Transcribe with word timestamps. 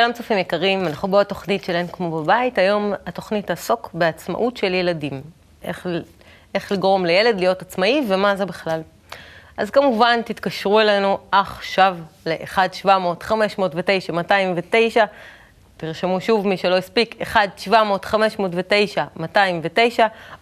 שלום 0.00 0.12
צופים 0.12 0.38
יקרים, 0.38 0.86
אנחנו 0.86 1.08
בעוד 1.08 1.26
תוכנית 1.26 1.64
של 1.64 1.74
אין 1.74 1.86
כמו 1.86 2.22
בבית. 2.22 2.58
היום 2.58 2.92
התוכנית 3.06 3.46
תעסוק 3.46 3.90
בעצמאות 3.94 4.56
של 4.56 4.74
ילדים. 4.74 5.22
איך, 5.62 5.86
איך 6.54 6.72
לגרום 6.72 7.06
לילד 7.06 7.40
להיות 7.40 7.62
עצמאי 7.62 8.04
ומה 8.08 8.36
זה 8.36 8.46
בכלל. 8.46 8.80
אז 9.56 9.70
כמובן, 9.70 10.20
תתקשרו 10.24 10.80
אלינו 10.80 11.18
עכשיו 11.32 11.96
ל-1-700-509-209. 12.26 15.00
תרשמו 15.76 16.20
שוב, 16.20 16.46
מי 16.46 16.56
שלא 16.56 16.76
הספיק, 16.76 17.22
1-700-509-209, 17.66 17.68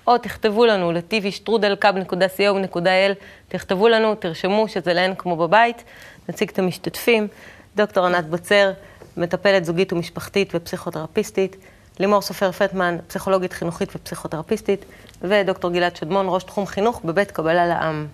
או 0.07 0.19
תכתבו 0.19 0.67
לנו 0.67 0.93
ל-tvstrudel.co.il, 0.93 3.15
תכתבו 3.49 3.89
לנו, 3.89 4.15
תרשמו 4.15 4.69
שזה 4.69 4.95
לאין 4.95 5.15
כמו 5.15 5.37
בבית, 5.37 5.85
נציג 6.29 6.51
את 6.51 6.59
המשתתפים. 6.59 7.29
דוקטור 7.77 8.07
ענת 8.07 8.25
בוצר, 8.25 8.73
מטפלת 9.19 9.65
זוגית 9.65 9.93
ומשפחתית 9.93 10.53
ופסיכותרפיסטית, 10.55 11.57
לימור 12.01 12.23
סופר 12.23 12.53
פטמן, 12.53 12.97
פסיכולוגית 13.09 13.53
חינוכית 13.53 13.89
ופסיכותרפיסטית, 13.97 14.85
ודוקטור 15.23 15.71
גלעד 15.71 15.97
שדמון, 15.97 16.27
ראש 16.29 16.45
תחום 16.45 16.67
חינוך 16.67 17.01
בבית 17.05 17.31
קבלה 17.31 17.67
לעם. 17.67 18.07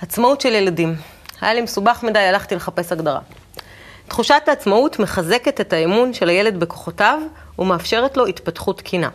עצמאות 0.00 0.40
של 0.40 0.54
ילדים. 0.54 0.94
היה 1.40 1.54
לי 1.54 1.60
מסובך 1.60 2.02
מדי, 2.02 2.18
הלכתי 2.18 2.54
לחפש 2.54 2.92
הגדרה. 2.92 3.20
תחושת 4.08 4.42
העצמאות 4.46 4.98
מחזקת 4.98 5.60
את 5.60 5.72
האמון 5.72 6.12
של 6.12 6.28
הילד 6.28 6.60
בכוחותיו 6.60 7.20
ומאפשרת 7.58 8.16
לו 8.16 8.26
התפתחות 8.26 8.78
תקינה. 8.78 9.08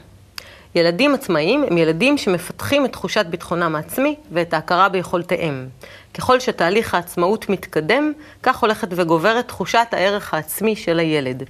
ילדים 0.76 1.14
עצמאיים 1.14 1.64
הם 1.70 1.78
ילדים 1.78 2.18
שמפתחים 2.18 2.86
את 2.86 2.92
תחושת 2.92 3.26
ביטחונם 3.26 3.76
העצמי 3.76 4.16
ואת 4.32 4.54
ההכרה 4.54 4.90
ביכולתיהם. 4.90 5.68
ככל 6.14 6.40
שתהליך 6.40 6.94
העצמאות 6.94 7.50
מתקדם, 7.50 8.14
כך 8.44 8.62
הולכת 8.62 8.88
וגוברת 8.92 9.48
תחושת 9.48 9.88
הערך 9.92 10.34
העצמי 10.34 10.76
של 10.76 11.00
הילד. 11.00 11.44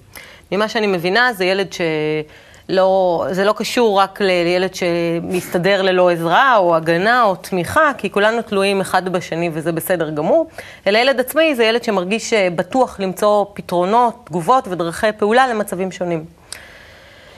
ממה 0.52 0.70
שאני 0.70 0.88
מבינה, 0.88 1.34
זה 1.34 1.46
ילד 1.46 1.68
שלא, 1.74 3.26
זה 3.32 3.44
לא 3.44 3.54
קשור 3.58 4.00
רק 4.00 4.22
לילד 4.22 4.76
שמסתדר 4.76 5.82
ללא 5.82 6.12
עזרה 6.12 6.58
או 6.58 6.76
הגנה 6.76 7.24
או 7.24 7.36
תמיכה, 7.36 7.92
כי 7.98 8.12
כולנו 8.12 8.42
תלויים 8.42 8.82
אחד 8.82 9.10
בשני 9.10 9.50
וזה 9.54 9.72
בסדר 9.72 10.10
גמור, 10.10 10.48
אלא 10.88 10.98
ילד 10.98 11.20
עצמאי 11.20 11.56
זה 11.56 11.64
ילד 11.64 11.84
שמרגיש 11.84 12.34
בטוח 12.34 13.00
למצוא 13.00 13.46
פתרונות, 13.54 14.16
תגובות 14.24 14.68
ודרכי 14.68 15.08
פעולה 15.18 15.48
למצבים 15.48 15.92
שונים. 15.92 16.43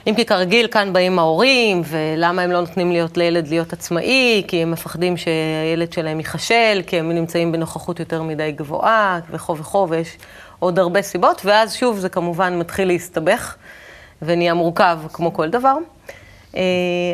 אם 0.06 0.14
כי 0.14 0.24
כרגיל, 0.24 0.68
כאן 0.68 0.92
באים 0.92 1.18
ההורים, 1.18 1.82
ולמה 1.84 2.42
הם 2.42 2.50
לא 2.50 2.60
נותנים 2.60 2.92
להיות 2.92 3.16
לילד 3.16 3.48
להיות 3.48 3.72
עצמאי, 3.72 4.44
כי 4.48 4.62
הם 4.62 4.70
מפחדים 4.70 5.16
שהילד 5.16 5.92
שלהם 5.92 6.18
ייכשל, 6.18 6.82
כי 6.86 6.98
הם 6.98 7.12
נמצאים 7.12 7.52
בנוכחות 7.52 8.00
יותר 8.00 8.22
מדי 8.22 8.52
גבוהה, 8.52 9.20
וכו' 9.30 9.56
וכו', 9.56 9.86
ויש 9.90 10.16
עוד 10.58 10.78
הרבה 10.78 11.02
סיבות, 11.02 11.40
ואז 11.44 11.74
שוב 11.74 11.98
זה 11.98 12.08
כמובן 12.08 12.58
מתחיל 12.58 12.88
להסתבך, 12.88 13.56
ונהיה 14.22 14.54
מורכב 14.54 14.98
כמו 15.12 15.34
כל 15.34 15.48
דבר. 15.48 15.76
אה, 16.56 16.62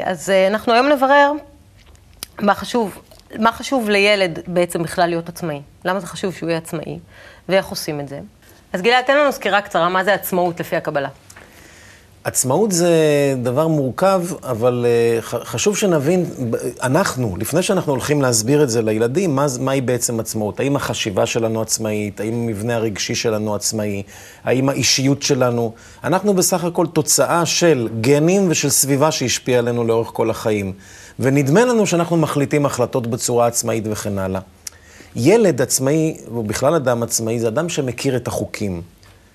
אז 0.04 0.30
אה, 0.30 0.46
אנחנו 0.46 0.72
היום 0.72 0.88
נברר 0.88 1.32
מה 2.40 2.54
חשוב, 2.54 2.98
מה 3.38 3.52
חשוב 3.52 3.90
לילד 3.90 4.38
בעצם 4.46 4.82
בכלל 4.82 5.08
להיות 5.08 5.28
עצמאי. 5.28 5.60
למה 5.84 6.00
זה 6.00 6.06
חשוב 6.06 6.34
שהוא 6.34 6.48
יהיה 6.48 6.58
עצמאי, 6.58 6.98
ואיך 7.48 7.66
עושים 7.66 8.00
את 8.00 8.08
זה. 8.08 8.20
אז 8.72 8.82
גלעד, 8.82 9.04
תן 9.04 9.16
לנו 9.18 9.32
סקירה 9.32 9.60
קצרה, 9.60 9.88
מה 9.88 10.04
זה 10.04 10.14
עצמאות 10.14 10.60
לפי 10.60 10.76
הקבלה. 10.76 11.08
עצמאות 12.24 12.72
זה 12.72 12.94
דבר 13.42 13.68
מורכב, 13.68 14.22
אבל 14.42 14.86
uh, 15.20 15.24
חשוב 15.44 15.76
שנבין, 15.76 16.24
אנחנו, 16.82 17.36
לפני 17.36 17.62
שאנחנו 17.62 17.92
הולכים 17.92 18.22
להסביר 18.22 18.62
את 18.62 18.70
זה 18.70 18.82
לילדים, 18.82 19.36
מה, 19.36 19.46
מהי 19.60 19.80
בעצם 19.80 20.20
עצמאות? 20.20 20.60
האם 20.60 20.76
החשיבה 20.76 21.26
שלנו 21.26 21.62
עצמאית? 21.62 22.20
האם 22.20 22.34
המבנה 22.34 22.74
הרגשי 22.74 23.14
שלנו 23.14 23.54
עצמאי? 23.54 24.02
האם 24.44 24.68
האישיות 24.68 25.22
שלנו? 25.22 25.72
אנחנו 26.04 26.34
בסך 26.34 26.64
הכל 26.64 26.86
תוצאה 26.86 27.46
של 27.46 27.88
גנים 28.00 28.46
ושל 28.50 28.70
סביבה 28.70 29.10
שהשפיעה 29.10 29.58
עלינו 29.58 29.84
לאורך 29.84 30.10
כל 30.12 30.30
החיים. 30.30 30.72
ונדמה 31.18 31.64
לנו 31.64 31.86
שאנחנו 31.86 32.16
מחליטים 32.16 32.66
החלטות 32.66 33.06
בצורה 33.06 33.46
עצמאית 33.46 33.84
וכן 33.90 34.18
הלאה. 34.18 34.40
ילד 35.16 35.62
עצמאי, 35.62 36.16
ובכלל 36.34 36.74
אדם 36.74 37.02
עצמאי, 37.02 37.40
זה 37.40 37.48
אדם 37.48 37.68
שמכיר 37.68 38.16
את 38.16 38.28
החוקים. 38.28 38.82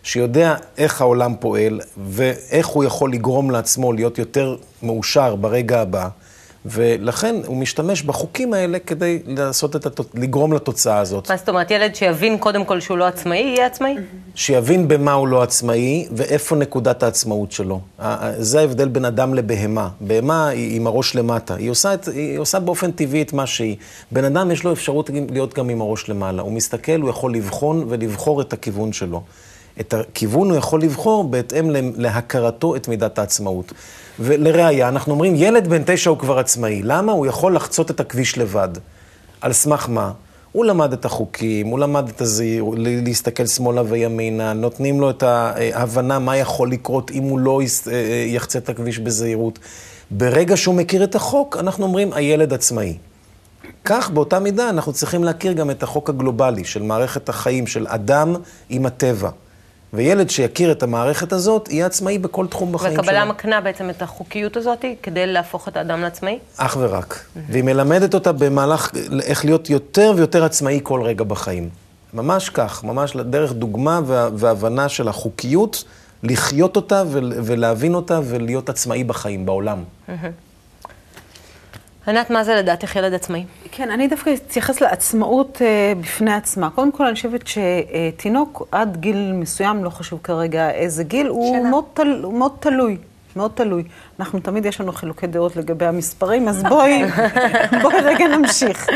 שיודע 0.08 0.56
איך 0.78 1.02
העולם 1.02 1.36
פועל 1.40 1.80
ואיך 1.98 2.68
הוא 2.68 2.84
יכול 2.84 3.14
לגרום 3.14 3.52
לעצמו 3.52 3.94
להיות 3.94 4.18
יותר 4.18 4.56
מאושר 4.84 5.36
ברגע 5.36 5.82
הבא, 5.82 6.08
ולכן 6.66 7.36
הוא 7.46 7.58
משתמש 7.58 8.02
בחוקים 8.02 8.54
האלה 8.54 8.80
כדי 8.80 9.20
לעשות 9.26 9.76
את 9.76 9.86
התוצ... 9.86 10.08
לגרום 10.14 10.54
לתוצאה 10.54 10.98
הזאת. 10.98 11.32
מה 11.32 11.38
זאת 11.38 11.50
אומרת, 11.50 11.72
ילד 11.72 11.96
שיבין 11.96 12.38
קודם 12.38 12.66
כל 12.66 12.80
שהוא 12.80 12.98
לא 12.98 13.06
עצמאי, 13.06 13.38
יהיה 13.38 13.66
עצמאי? 13.66 13.96
שיבין 14.36 14.88
במה 14.88 15.14
הוא 15.14 15.28
לא 15.28 15.44
עצמאי 15.44 16.08
ואיפה 16.12 16.56
נקודת 16.56 17.04
העצמאות 17.04 17.52
שלו. 17.52 17.80
זה 18.38 18.60
ההבדל 18.60 18.88
בין 18.88 19.06
אדם 19.06 19.34
לבהמה. 19.34 19.90
בהמה 20.02 20.48
היא 20.48 20.76
עם 20.76 20.88
הראש 20.88 21.16
למטה, 21.16 21.56
היא 21.56 21.70
עושה, 21.70 21.94
את, 21.94 22.08
היא 22.08 22.40
עושה 22.40 22.60
באופן 22.60 22.92
טבעי 22.92 23.22
את 23.22 23.34
מה 23.34 23.46
שהיא. 23.46 23.76
בן 24.12 24.26
אדם 24.26 24.52
יש 24.52 24.64
לו 24.64 24.74
אפשרות 24.74 25.10
להיות 25.30 25.54
גם 25.54 25.70
עם 25.70 25.82
הראש 25.82 26.10
למעלה. 26.10 26.42
הוא 26.42 26.52
מסתכל, 26.52 27.02
הוא 27.02 27.10
יכול 27.10 27.34
לבחון 27.34 27.86
ולבחור 27.90 28.42
את 28.42 28.54
הכיוון 28.54 28.94
שלו. 28.94 29.22
את 29.80 29.94
הכיוון 29.94 30.50
הוא 30.50 30.58
יכול 30.58 30.82
לבחור 30.82 31.24
בהתאם 31.24 31.70
להכרתו 31.96 32.76
את 32.76 32.88
מידת 32.88 33.20
העצמאות. 33.20 33.74
ולראיה, 34.20 34.90
אנחנו 34.90 35.14
אומרים, 35.14 35.36
ילד 35.36 35.68
בן 35.68 35.82
תשע 35.86 36.10
הוא 36.10 36.18
כבר 36.18 36.40
עצמאי. 36.40 36.82
למה? 36.84 37.12
הוא 37.12 37.26
יכול 37.26 37.56
לחצות 37.56 37.92
את 37.92 38.00
הכביש 38.00 38.38
לבד. 38.38 38.70
על 39.42 39.54
סמך 39.54 39.90
מה? 39.90 40.12
הוא 40.52 40.66
למד 40.66 40.94
את 40.94 41.06
החוקים, 41.06 41.68
הוא 41.68 41.80
למד 41.80 42.10
את 42.10 42.22
הזהיר, 42.22 42.66
להסתכל 42.78 43.46
שמאלה 43.46 43.82
וימינה, 43.86 44.54
נותנים 44.54 45.02
לו 45.02 45.10
את 45.10 45.24
ההבנה 45.24 46.20
מה 46.20 46.38
יכול 46.38 46.72
לקרות 46.72 47.12
אם 47.12 47.24
הוא 47.24 47.40
לא 47.40 47.62
אה, 47.62 47.94
אה, 47.94 48.26
יחצה 48.28 48.60
את 48.60 48.70
הכביש 48.70 49.00
בזהירות. 49.00 49.60
ברגע 50.12 50.58
שהוא 50.58 50.76
מכיר 50.76 51.04
את 51.04 51.16
החוק, 51.16 51.58
אנחנו 51.58 51.86
אומרים, 51.86 52.14
הילד 52.14 52.54
עצמאי. 52.54 52.98
כך, 53.86 54.10
באותה 54.10 54.40
מידה, 54.40 54.70
אנחנו 54.70 54.94
צריכים 54.94 55.24
להכיר 55.24 55.54
גם 55.54 55.70
את 55.70 55.84
החוק 55.84 56.10
הגלובלי 56.10 56.64
של 56.64 56.82
מערכת 56.82 57.30
החיים 57.30 57.68
של 57.68 57.88
אדם 57.88 58.36
עם 58.70 58.86
הטבע. 58.86 59.30
וילד 59.94 60.30
שיכיר 60.30 60.72
את 60.72 60.84
המערכת 60.84 61.34
הזאת, 61.34 61.70
יהיה 61.70 61.86
עצמאי 61.86 62.18
בכל 62.18 62.48
תחום 62.48 62.72
בחיים 62.72 62.94
שלו. 62.94 63.04
וקבלה 63.04 63.26
מקנה 63.26 63.62
בעצם 63.62 63.90
את 63.90 64.02
החוקיות 64.02 64.58
הזאת 64.58 64.86
כדי 65.04 65.28
להפוך 65.28 65.68
את 65.68 65.78
האדם 65.78 66.02
לעצמאי? 66.02 66.40
אך 66.58 66.78
ורק. 66.80 67.14
Mm-hmm. 67.14 67.40
והיא 67.50 67.64
מלמדת 67.64 68.14
אותה 68.14 68.32
במהלך, 68.32 68.92
איך 69.24 69.46
להיות 69.46 69.70
יותר 69.70 70.14
ויותר 70.16 70.44
עצמאי 70.44 70.80
כל 70.84 71.02
רגע 71.02 71.24
בחיים. 71.24 71.70
ממש 72.14 72.50
כך, 72.50 72.84
ממש 72.84 73.16
דרך 73.16 73.54
דוגמה 73.54 74.00
והבנה 74.36 74.90
של 74.90 75.08
החוקיות, 75.08 75.84
לחיות 76.24 76.76
אותה 76.76 77.04
ולהבין 77.44 77.94
אותה 77.94 78.20
ולהיות 78.24 78.70
עצמאי 78.70 79.04
בחיים, 79.04 79.46
בעולם. 79.46 79.84
ענת, 82.08 82.30
מה 82.30 82.44
זה 82.44 82.56
לדעתך 82.56 82.96
ילד 82.96 83.14
עצמאי? 83.14 83.46
כן, 83.72 83.92
אני 83.92 84.08
דווקא 84.08 84.34
אתייחס 84.34 84.82
לעצמאות 84.82 85.58
uh, 85.58 85.98
בפני 86.00 86.34
עצמה. 86.34 86.70
קודם 86.70 86.92
כל, 86.92 87.06
אני 87.06 87.16
חושבת 87.16 87.42
שתינוק 87.48 88.68
עד 88.72 88.98
גיל 88.98 89.32
מסוים, 89.34 89.84
לא 89.84 89.90
חשוב 89.90 90.20
כרגע 90.24 90.70
איזה 90.72 91.04
גיל, 91.04 91.28
הוא 91.28 91.68
מאוד, 91.68 91.84
תל, 91.94 92.20
הוא 92.24 92.34
מאוד 92.34 92.52
תלוי. 92.60 92.98
מאוד 93.36 93.52
תלוי. 93.56 93.84
אנחנו 94.20 94.40
תמיד 94.40 94.66
יש 94.66 94.82
לנו 94.82 94.92
חילוקי 94.92 95.28
דעות 95.28 95.56
לגבי 95.56 95.86
המספרים, 95.86 96.48
אז 96.48 96.64
בואי, 96.64 97.04
בואי 97.82 98.02
רגע 98.02 98.28
נמשיך. 98.28 98.88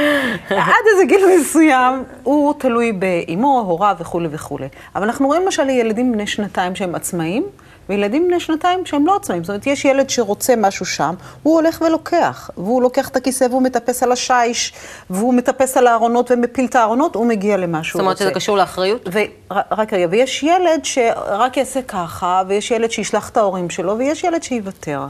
עד 0.49 0.85
איזה 0.93 1.05
גיל 1.07 1.25
מסוים, 1.39 2.03
הוא 2.23 2.53
תלוי 2.57 2.91
באימו, 2.91 3.59
הוריו 3.67 3.95
וכולי 3.99 4.28
וכולי. 4.31 4.67
אבל 4.95 5.03
אנחנו 5.03 5.28
רואים 5.28 5.41
למשל 5.45 5.69
ילדים 5.69 6.11
בני 6.11 6.28
שנתיים 6.28 6.75
שהם 6.75 6.95
עצמאים, 6.95 7.43
וילדים 7.91 8.28
בני 8.28 8.40
שנתיים 8.40 8.85
שהם 8.85 9.07
לא 9.07 9.16
עצמאים. 9.16 9.44
זאת 9.44 9.50
אומרת, 9.50 9.68
יש 9.68 9.85
ילד 9.85 10.09
שרוצה 10.09 10.56
משהו 10.56 10.85
שם, 10.85 11.14
הוא 11.43 11.55
הולך 11.55 11.82
ולוקח. 11.85 12.49
והוא 12.58 12.82
לוקח 12.82 13.09
את 13.09 13.16
הכיסא 13.16 13.47
והוא 13.49 13.61
מטפס 13.61 14.03
על 14.03 14.11
השיש, 14.11 14.73
והוא 15.09 15.34
מטפס 15.34 15.78
על 15.78 15.88
הארונות 15.88 16.32
ומפיל 16.32 16.66
את 16.66 16.76
הארונות, 16.76 17.16
הוא 17.16 17.26
מגיע 17.26 17.58
למה 17.58 17.84
שהוא 17.84 17.90
רוצה. 17.90 17.97
זאת 17.97 18.02
אומרת 18.02 18.17
שזה 18.17 18.32
קשור 18.32 18.58
לאחריות? 18.58 19.09
רק 19.72 19.93
רגע, 19.93 20.08
ויש 20.09 20.43
ילד 20.43 20.79
שרק 20.84 21.58
יעשה 21.58 21.82
ככה, 21.82 22.41
ויש 22.47 22.72
ילד 22.72 22.91
שישלח 22.91 23.29
את 23.29 23.38
ההורים 23.38 23.70
שלו, 23.70 23.97
ויש 23.97 24.23
ילד 24.23 24.44
שיוותר. 24.44 25.05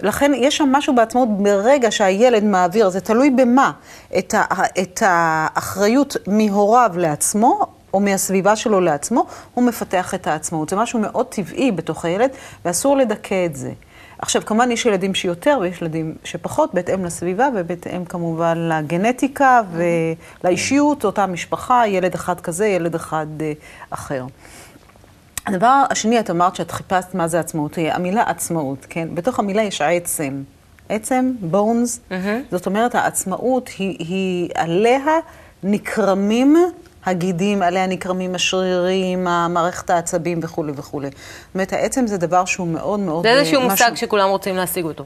לכן 0.00 0.32
יש 0.34 0.56
שם 0.56 0.68
משהו 0.72 0.94
בעצמאות 0.94 1.28
ברגע 1.28 1.90
שהילד 1.90 2.44
מעביר, 2.44 2.88
זה 2.88 3.00
תלוי 3.00 3.30
במה, 3.30 3.72
את, 4.18 4.34
ה, 4.34 4.44
את 4.82 5.02
האחריות 5.06 6.16
מהוריו 6.26 6.90
לעצמו, 6.96 7.66
או 7.94 8.00
מהסביבה 8.00 8.56
שלו 8.56 8.80
לעצמו, 8.80 9.26
הוא 9.54 9.64
מפתח 9.64 10.14
את 10.14 10.26
העצמאות. 10.26 10.68
זה 10.68 10.76
משהו 10.76 10.98
מאוד 10.98 11.26
טבעי 11.26 11.72
בתוך 11.72 12.04
הילד, 12.04 12.30
ואסור 12.64 12.96
לדכא 12.96 13.46
את 13.46 13.56
זה. 13.56 13.72
עכשיו, 14.18 14.42
כמובן 14.46 14.70
יש 14.70 14.86
ילדים 14.86 15.14
שיותר 15.14 15.58
ויש 15.60 15.82
ילדים 15.82 16.14
שפחות, 16.24 16.74
בהתאם 16.74 17.04
לסביבה 17.04 17.48
ובהתאם 17.56 18.04
כמובן 18.04 18.58
לגנטיקה 18.58 19.60
ולאישיות, 20.42 21.04
אותה 21.04 21.26
משפחה, 21.26 21.82
ילד 21.86 22.14
אחד 22.14 22.40
כזה, 22.40 22.66
ילד 22.66 22.94
אחד 22.94 23.26
אה, 23.40 23.52
אחר. 23.90 24.24
הדבר 25.46 25.82
השני, 25.90 26.20
את 26.20 26.30
אמרת 26.30 26.56
שאת 26.56 26.70
חיפשת 26.70 27.14
מה 27.14 27.28
זה 27.28 27.40
עצמאות, 27.40 27.78
המילה 27.90 28.22
עצמאות, 28.22 28.86
כן? 28.88 29.08
בתוך 29.14 29.38
המילה 29.38 29.62
יש 29.62 29.80
עצם. 29.80 30.42
עצם, 30.88 31.32
בונס, 31.40 32.00
mm-hmm. 32.10 32.14
זאת 32.50 32.66
אומרת, 32.66 32.94
העצמאות 32.94 33.68
היא, 33.78 33.96
היא 33.98 34.50
עליה 34.54 35.18
נקרמים 35.62 36.56
הגידים, 37.06 37.62
עליה 37.62 37.86
נקרמים 37.86 38.34
השרירים, 38.34 39.24
מערכת 39.24 39.90
העצבים 39.90 40.40
וכולי 40.42 40.72
וכולי. 40.76 41.08
זאת 41.10 41.16
אומרת, 41.54 41.72
העצם 41.72 42.06
זה 42.06 42.16
דבר 42.18 42.44
שהוא 42.44 42.68
מאוד 42.68 43.00
מאוד... 43.00 43.22
זה 43.22 43.30
איזשהו 43.32 43.60
משהו- 43.60 43.70
מושג 43.70 43.90
שכולם 43.94 44.28
רוצים 44.28 44.56
להשיג 44.56 44.84
אותו. 44.84 45.04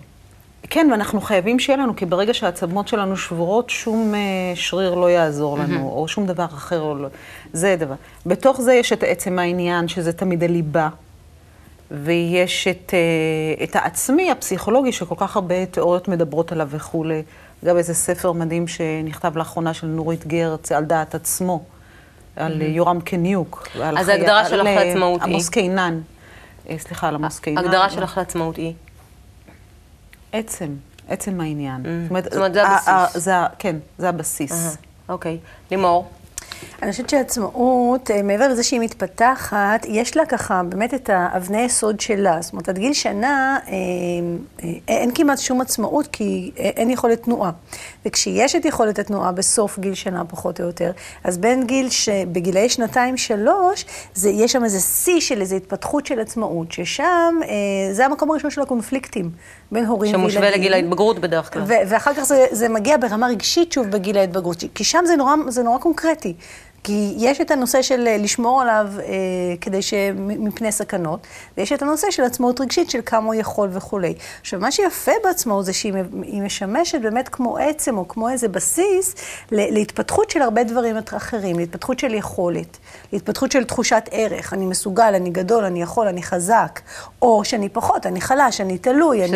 כן, 0.71 0.89
ואנחנו 0.91 1.21
חייבים 1.21 1.59
שיהיה 1.59 1.79
לנו, 1.79 1.97
כי 1.97 2.07
ברגע 2.07 2.35
שהעצמות 2.35 2.89
שלנו 2.89 3.17
שבורות, 3.17 3.71
שום 3.71 4.15
אה, 4.15 4.21
שריר 4.55 4.95
לא 4.95 5.11
יעזור 5.11 5.59
לנו, 5.59 5.89
או 5.89 6.09
שום 6.09 6.27
דבר 6.27 6.45
אחר 6.45 6.93
לא. 6.93 7.09
זה 7.53 7.77
דבר. 7.79 7.95
בתוך 8.27 8.61
זה 8.61 8.75
יש 8.75 8.93
את 8.93 9.03
עצם 9.03 9.39
העניין, 9.39 9.89
שזה 9.89 10.13
תמיד 10.13 10.45
הליבה, 10.45 10.89
ויש 11.91 12.69
את, 12.69 12.95
אה, 12.95 13.65
את 13.65 13.77
העצמי 13.77 14.31
הפסיכולוגי, 14.31 14.93
שכל 14.93 15.15
כך 15.19 15.37
הרבה 15.37 15.67
תיאוריות 15.67 16.09
מדברות 16.09 16.53
עליו 16.53 16.69
וכולי. 16.71 17.23
אגב, 17.65 17.77
איזה 17.77 17.95
ספר 17.95 18.33
מדהים 18.33 18.69
שנכתב 18.69 19.37
לאחרונה 19.37 19.75
של 19.75 19.87
נורית 19.87 20.27
גרץ, 20.27 20.73
על 20.73 20.85
דעת 20.85 21.15
עצמו, 21.15 21.65
על 22.37 22.63
יורם 22.63 23.01
קניוק. 23.01 23.69
אז 23.97 24.09
ההגדרה 24.09 24.49
שלך 24.49 24.67
לעצמאות 24.67 25.23
היא? 25.23 25.31
עמוס 25.31 25.49
קינן. 25.49 26.01
אה, 26.69 26.79
סליחה, 26.79 27.09
על 27.09 27.15
עמוס 27.15 27.39
קינן. 27.39 27.59
ההגדרה 27.59 27.91
שלך 27.91 28.19
לעצמאות 28.19 28.57
היא? 28.57 28.73
עצם, 30.33 30.69
עצם 31.09 31.41
העניין. 31.41 31.83
זאת 32.25 32.37
אומרת, 32.37 32.55
זה 32.55 32.63
הבסיס. 32.67 33.29
כן, 33.59 33.77
זה 33.99 34.09
הבסיס. 34.09 34.77
אוקיי. 35.09 35.39
לימור? 35.71 36.11
אני 36.83 36.91
חושבת 36.91 37.11
שעצמאות, 37.11 38.11
אה, 38.11 38.23
מעבר 38.23 38.49
לזה 38.49 38.63
שהיא 38.63 38.81
מתפתחת, 38.81 39.87
יש 39.89 40.17
לה 40.17 40.27
ככה 40.27 40.63
באמת 40.69 40.95
את 40.95 41.11
האבני 41.13 41.63
יסוד 41.63 42.01
שלה. 42.01 42.39
זאת 42.41 42.53
אומרת, 42.53 42.69
עד 42.69 42.79
גיל 42.79 42.93
שנה 42.93 43.59
אה, 43.69 43.73
אה, 44.65 44.69
אין 44.89 45.11
כמעט 45.15 45.39
שום 45.39 45.61
עצמאות, 45.61 46.07
כי 46.07 46.51
אין 46.57 46.91
יכולת 46.91 47.23
תנועה. 47.23 47.51
וכשיש 48.07 48.57
את 48.57 48.65
יכולת 48.65 48.99
התנועה 48.99 49.33
בסוף 49.33 49.79
גיל 49.79 49.95
שנה, 49.95 50.25
פחות 50.25 50.61
או 50.61 50.67
יותר, 50.67 50.93
אז 51.25 51.39
בין 51.39 51.67
גיל, 51.67 51.91
ש... 51.91 52.09
בגילאי 52.09 52.69
שנתיים-שלוש, 52.69 53.85
זה, 54.15 54.31
יש 54.31 54.53
שם 54.53 54.65
איזה 54.65 54.81
שיא 54.81 55.21
של 55.21 55.41
איזו 55.41 55.57
התפתחות 55.57 56.07
של 56.07 56.21
עצמאות, 56.21 56.73
ששם 56.73 57.35
אה, 57.43 57.49
זה 57.93 58.07
המקום 58.07 58.31
הראשון 58.31 58.51
של 58.51 58.61
הקונפליקטים 58.61 59.31
בין 59.73 59.87
הורים 59.87 60.15
וילדים. 60.15 60.31
שמושווה 60.31 60.51
לגיל 60.51 60.73
ההתבגרות 60.73 61.19
בדרך 61.19 61.53
כלל. 61.53 61.63
ו- 61.63 61.89
ואחר 61.89 62.15
כך 62.15 62.23
זה, 62.23 62.47
זה 62.51 62.69
מגיע 62.69 62.97
ברמה 62.97 63.27
רגשית 63.27 63.73
שוב 63.73 63.87
בגיל 63.87 64.19
ההתבגרות, 64.19 64.65
כי 64.75 64.85
שם 64.85 65.03
זה 65.07 65.17
נורא, 65.17 65.35
זה 65.49 65.63
נורא 65.63 65.79
קונקרטי. 65.79 66.35
כי 66.85 67.15
יש 67.19 67.41
את 67.41 67.51
הנושא 67.51 67.83
של 67.83 68.07
אה, 68.07 68.17
לשמור 68.17 68.63
עליו 68.63 68.87
אה, 68.99 69.05
כדי 69.61 69.83
שמפני 69.83 70.73
סכנות, 70.73 71.27
ויש 71.57 71.73
את 71.73 71.83
הנושא 71.83 72.11
של 72.11 72.23
עצמאות 72.23 72.61
רגשית 72.61 72.91
של 72.91 73.01
כמה 73.07 73.27
הוא 73.27 73.35
יכול 73.35 73.69
וכולי. 73.73 74.15
עכשיו, 74.41 74.61
מה 74.61 74.71
שיפה 74.73 75.13
בעצמאות 75.25 75.65
זה 75.65 75.73
שהיא 75.73 76.43
משמשת 76.43 77.01
באמת 77.01 77.29
כמו 77.29 77.59
עצם 77.59 77.99
או 77.99 78.09
כמו 78.09 78.29
איזה 78.29 78.49
בסיס 78.49 79.15
להתפתחות 79.51 80.31
של 80.31 80.43
הרבה 80.43 80.65
דברים 80.65 80.97
אחרים, 81.17 81.59
להתפתחות 81.59 81.99
של 81.99 82.15
יכולת, 82.15 82.79
להתפתחות 83.13 83.53
של 83.53 83.65
תחושת 83.65 84.09
ערך, 84.11 84.53
אני 84.53 84.67
מסוגל, 84.67 85.13
אני 85.15 85.31
גדול, 85.31 85.65
אני 85.65 85.83
יכול, 85.83 86.09
אני 86.09 86.23
חזק, 86.23 86.81
או 87.23 87.45
שאני 87.45 87.69
פחות, 87.69 88.07
אני 88.07 88.21
חלש, 88.21 88.61
אני 88.61 88.79
תלוי, 88.79 89.25
אני, 89.25 89.31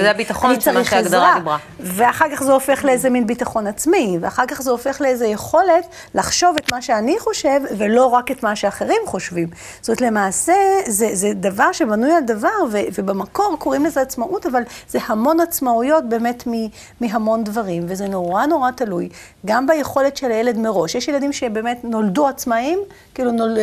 אני 0.44 0.58
צריך 0.58 0.90
שההגדרה 0.90 1.28
עזרה. 1.28 1.38
דיברה. 1.38 1.58
ואחר 1.80 2.26
כך 2.32 2.42
זה 2.42 2.52
הופך 2.52 2.84
לאיזה 2.84 3.10
מין 3.10 3.26
ביטחון 3.26 3.66
עצמי, 3.66 4.18
ואחר 4.20 4.46
כך 4.48 4.62
זה 4.62 4.70
הופך 4.70 5.00
לאיזה 5.00 5.26
יכולת 5.26 5.86
לחשוב 6.14 6.56
את 6.56 6.72
מה 6.72 6.82
שאני 6.82 7.18
חושב, 7.38 7.60
ולא 7.78 8.06
רק 8.06 8.30
את 8.30 8.42
מה 8.42 8.56
שאחרים 8.56 9.02
חושבים. 9.06 9.48
זאת 9.80 9.88
אומרת, 9.88 10.00
למעשה, 10.00 10.52
זה, 10.86 11.08
זה 11.12 11.32
דבר 11.34 11.72
שבנוי 11.72 12.12
על 12.12 12.24
דבר, 12.24 12.48
ו, 12.70 12.78
ובמקור 12.98 13.56
קוראים 13.58 13.84
לזה 13.84 14.00
עצמאות, 14.00 14.46
אבל 14.46 14.62
זה 14.88 14.98
המון 15.06 15.40
עצמאויות 15.40 16.08
באמת 16.08 16.46
מ, 16.46 16.52
מהמון 17.00 17.44
דברים, 17.44 17.82
וזה 17.86 18.08
נורא 18.08 18.46
נורא 18.46 18.70
תלוי, 18.70 19.08
גם 19.46 19.66
ביכולת 19.66 20.16
של 20.16 20.30
הילד 20.30 20.58
מראש. 20.58 20.94
יש 20.94 21.08
ילדים 21.08 21.32
שבאמת 21.32 21.84
נולדו 21.84 22.28
עצמאיים, 22.28 22.78
כאילו 23.14 23.32
נול, 23.32 23.58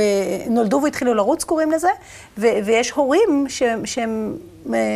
נולדו 0.49 0.81
והתחילו 0.83 1.13
לרוץ, 1.13 1.43
קוראים 1.43 1.71
לזה, 1.71 1.89
ו, 2.37 2.47
ויש 2.65 2.91
הורים 2.91 3.45
ש, 3.47 3.63
שהם... 3.85 4.37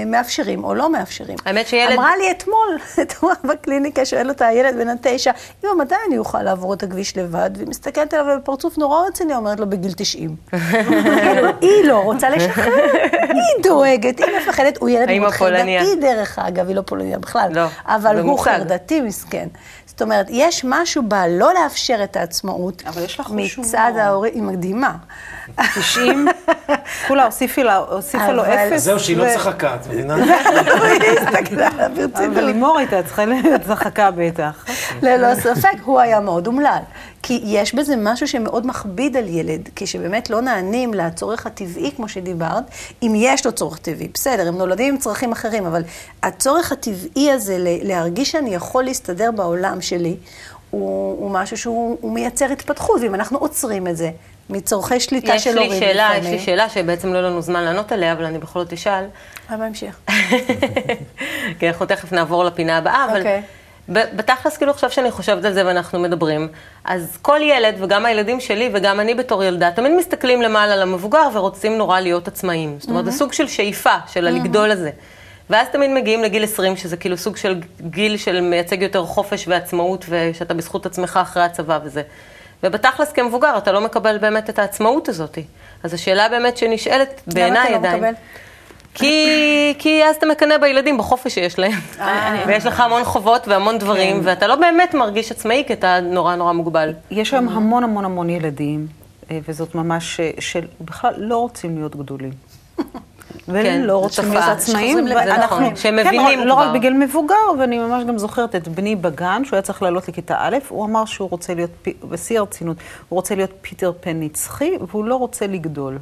מאפשרים 0.06 0.63
או 0.63 0.74
לא 0.75 0.92
מאפשרים. 0.92 1.38
האמת 1.45 1.68
שילד- 1.68 1.92
אמרה 1.94 2.12
לי 2.18 2.31
אתמול, 2.31 2.77
אתמול 3.01 3.33
בקליניקה, 3.44 4.06
שואל 4.06 4.30
אותה 4.30 4.48
הילד 4.48 4.75
בן 4.75 4.89
התשע, 4.89 5.31
אמא, 5.63 5.74
מתי 5.83 5.95
אני 6.07 6.18
אוכל 6.18 6.42
לעבור 6.42 6.74
את 6.74 6.83
הכביש 6.83 7.18
לבד? 7.18 7.50
והיא 7.57 7.68
מסתכלת 7.68 8.13
עליו 8.13 8.38
בפרצוף 8.38 8.77
נורא 8.77 9.07
רציני, 9.07 9.36
אומרת 9.36 9.60
לו, 9.60 9.69
בגיל 9.69 9.92
90. 9.95 10.36
כאילו, 10.51 11.48
היא 11.62 11.83
לא 11.86 11.98
רוצה 12.04 12.30
לשחרר, 12.30 12.74
היא 13.21 13.63
דואגת, 13.63 14.19
היא 14.19 14.27
מפחדת, 14.42 14.77
הוא 14.77 14.89
ילד 14.89 15.10
מאוד. 15.19 15.33
חרדתי, 15.81 16.01
דרך 16.01 16.39
אגב, 16.39 16.68
היא 16.68 16.75
לא 16.75 16.81
פולניה 16.81 17.18
בכלל, 17.19 17.50
לא, 17.54 17.66
אבל 17.86 18.19
הוא. 18.19 18.39
חרדתי 18.39 19.01
מסכן. 19.01 19.48
זאת 19.86 20.01
אומרת, 20.01 20.25
יש 20.30 20.66
משהו 20.68 21.04
בלא 21.04 21.54
לאפשר 21.54 22.00
את 22.04 22.16
העצמאות, 22.16 22.83
אבל 22.88 23.04
יש 23.04 23.19
לך 23.19 23.27
חוש 23.27 23.60
מצד. 23.60 23.92
ההורים, 24.00 24.33
היא 24.33 24.44
מדהימה. 24.44 24.92
90, 25.75 26.27
כולה 27.07 27.25
הוסיפי 27.25 27.62
הוסיפה 27.89 28.31
לו 28.31 28.44
אפס. 28.45 28.81
זהו, 28.83 29.00
שהיא 29.00 29.18
לא 29.18 29.24
ו- 29.24 29.30
צחקה, 29.60 29.76
את 29.76 29.88
מבינה? 29.88 30.16
היא 30.16 31.20
הסתכלה 31.20 31.68
עליו 31.68 31.90
ברצינות. 31.96 32.38
אבל 32.38 32.46
לימור 32.46 32.78
הייתה 32.78 33.04
צריכה 33.04 33.26
להיות 33.26 33.62
צחקה 33.62 34.12
בטח. 34.12 34.66
ללא 35.02 35.36
ספק, 35.36 35.78
הוא 35.84 36.00
היה 36.00 36.20
מאוד 36.20 36.48
אומלל. 36.48 36.80
כי 37.24 37.42
יש 37.44 37.76
בזה 37.76 37.96
משהו 37.98 38.28
שמאוד 38.28 38.68
מכביד 38.68 39.18
על 39.18 39.28
ילד, 39.28 39.70
כשבאמת 39.76 40.30
לא 40.30 40.42
נענים 40.42 40.94
לצורך 40.94 41.46
הטבעי, 41.46 41.92
כמו 41.96 42.10
שדיברת, 42.10 42.64
אם 43.04 43.14
יש 43.16 43.46
לו 43.46 43.52
צורך 43.52 43.78
טבעי. 43.78 44.08
בסדר, 44.14 44.48
הם 44.48 44.58
נולדים 44.58 44.94
עם 44.94 45.00
צרכים 45.00 45.32
אחרים, 45.32 45.66
אבל 45.66 45.84
הצורך 46.24 46.72
הטבעי 46.72 47.32
הזה 47.32 47.56
להרגיש 47.60 48.32
שאני 48.32 48.56
יכול 48.56 48.84
להסתדר 48.84 49.32
בעולם 49.32 49.82
שלי, 49.82 50.16
הוא, 50.71 51.18
הוא 51.19 51.31
משהו 51.31 51.57
שהוא 51.57 51.98
הוא 52.01 52.13
מייצר 52.13 52.45
התפתחות, 52.45 53.01
ואם 53.01 53.16
אנחנו 53.16 53.38
עוצרים 53.38 53.88
את 53.88 53.98
זה, 53.98 54.12
מצורכי 54.50 55.00
שליטה 55.00 55.36
יש 55.36 55.44
של 55.44 55.54
לי 55.60 55.66
הורים 55.66 55.80
שאלה, 55.80 56.10
יש 56.12 56.16
לי 56.16 56.21
לפעמים- 56.21 56.39
שאלה 56.39 56.69
שבעצם 56.69 57.13
לא 57.13 57.21
לנו 57.21 57.42
זמן 57.42 57.63
לענות 57.63 57.92
עליה, 57.92 58.12
אבל 58.13 58.25
אני 58.25 58.38
בכל 58.38 58.60
זאת 58.60 58.74
אשאל. 58.74 59.04
אה, 59.51 59.57
בהמשך. 59.57 59.95
כי 61.60 61.68
אנחנו 61.69 61.86
תכף 61.86 62.12
נעבור 62.12 62.44
לפינה 62.44 62.77
הבאה, 62.77 63.06
אבל 63.12 63.18
אוקיי. 63.18 63.42
ב- 63.94 64.16
בתכלס, 64.16 64.57
כאילו 64.57 64.71
עכשיו 64.71 64.92
שאני 64.92 65.12
חושבת 65.12 65.45
על 65.45 65.54
זה 65.54 65.66
ואנחנו 65.66 66.00
מדברים, 66.00 66.48
אז 66.86 67.18
כל 67.21 67.39
ילד, 67.44 67.75
וגם 67.80 68.06
הילדים 68.06 68.39
שלי 68.39 68.69
וגם 68.74 69.00
אני 69.00 69.16
בתור 69.16 69.44
ילדה, 69.44 69.71
תמיד 69.71 69.92
מסתכלים 69.98 70.42
למעלה 70.42 70.75
למבוגר 70.75 71.27
ורוצים 71.33 71.77
נורא 71.77 72.00
להיות 72.00 72.27
עצמאיים. 72.27 72.75
זאת 72.80 72.89
אומרת, 72.89 73.06
זה 73.06 73.12
סוג 73.12 73.33
של 73.33 73.48
שאיפה, 73.48 73.94
של 74.07 74.27
הלגדול 74.27 74.71
הזה. 74.71 74.89
ואז 75.50 75.68
תמיד 75.72 75.92
מגיעים 75.92 76.24
לגיל 76.24 76.44
20, 76.44 76.78
שזה 76.78 76.98
כאילו 76.98 77.18
סוג 77.18 77.38
של 77.38 77.62
גיל 77.81 78.18
של 78.18 78.42
מייצג 78.42 78.81
יותר 78.81 79.06
חופש 79.06 79.47
ועצמאות, 79.47 80.06
ושאתה 80.09 80.54
בזכות 80.54 80.85
עצמך 80.85 81.19
אחרי 81.21 81.44
הצבא 81.44 81.80
וזה. 81.83 82.02
ובתכלס 82.64 83.12
כמבוגר 83.12 83.57
אתה 83.57 83.71
לא 83.71 83.81
מקבל 83.81 84.18
באמת 84.18 84.50
את 84.50 84.59
העצמאות 84.59 85.09
הזאת. 85.09 85.38
אז 85.83 85.94
השאלה 85.94 86.30
באמת 86.30 86.57
שנשאלת 86.57 87.21
בעיניי 87.28 87.52
למה 87.52 87.62
אתה 87.64 87.71
לא 87.71 87.78
עדיין. 87.78 87.95
מקבל? 88.04 88.14
כי, 88.94 89.74
כי 89.80 90.04
אז 90.04 90.16
אתה 90.16 90.26
מקנא 90.26 90.57
בילדים 90.57 90.97
בחופש 90.97 91.33
שיש 91.33 91.59
להם. 91.59 91.80
ויש 92.47 92.66
לך 92.66 92.80
המון 92.80 93.04
חובות 93.04 93.47
והמון 93.47 93.78
דברים, 93.78 94.19
ואתה 94.24 94.47
לא 94.47 94.56
באמת 94.56 94.94
מרגיש 94.94 95.31
עצמאי, 95.31 95.64
כי 95.68 95.74
אתה 95.74 96.00
נורא 96.00 96.35
נורא 96.35 96.54
מוגבל. 96.54 96.94
יש 97.12 97.33
היום 97.33 97.50
המון 97.50 97.83
המון 97.83 98.06
המון 98.06 98.30
ילדים, 98.30 98.88
אה, 99.31 99.40
וזאת 99.47 99.76
ממש, 99.76 100.19
אה, 100.19 100.31
שבכלל 100.40 101.14
לא 101.18 101.38
רוצים 101.38 101.78
להיות 101.78 101.95
גדולים. 101.95 102.31
כן, 103.54 103.82
לא 103.82 103.94
זו 103.94 104.00
רוצים. 104.00 104.32
להיות 104.32 104.44
עצמאים. 104.50 105.06
ואנחנו- 105.16 105.44
נכון, 105.60 105.76
שהם 105.76 106.04
כן, 106.04 106.08
מבינים 106.08 106.40
לא 106.48 106.54
כבר. 106.54 106.64
רק 106.64 106.74
בגיל 106.74 106.94
מבוגר, 106.94 107.36
ואני 107.60 107.78
ממש 107.80 108.04
גם 108.04 108.18
זוכרת 108.18 108.56
את 108.56 108.68
בני 108.68 108.96
בגן, 108.96 109.42
שהוא 109.46 109.56
היה 109.58 109.62
צריך 109.62 109.82
לעלות 109.84 110.08
לכיתה 110.08 110.36
א', 110.40 110.58
הוא 110.70 110.86
אמר 110.86 111.06
שהוא 111.06 111.30
רוצה 111.30 111.54
להיות, 111.54 111.70
בשיא 112.10 112.40
הרצינות, 112.40 112.78
הוא 113.10 113.18
רוצה 113.18 113.36
להיות 113.36 113.52
פיטר 113.62 113.92
פן 114.02 114.20
נצחי, 114.20 114.72
והוא 114.88 115.06
לא 115.06 115.16
רוצה 115.16 115.48
לגדול. 115.48 115.98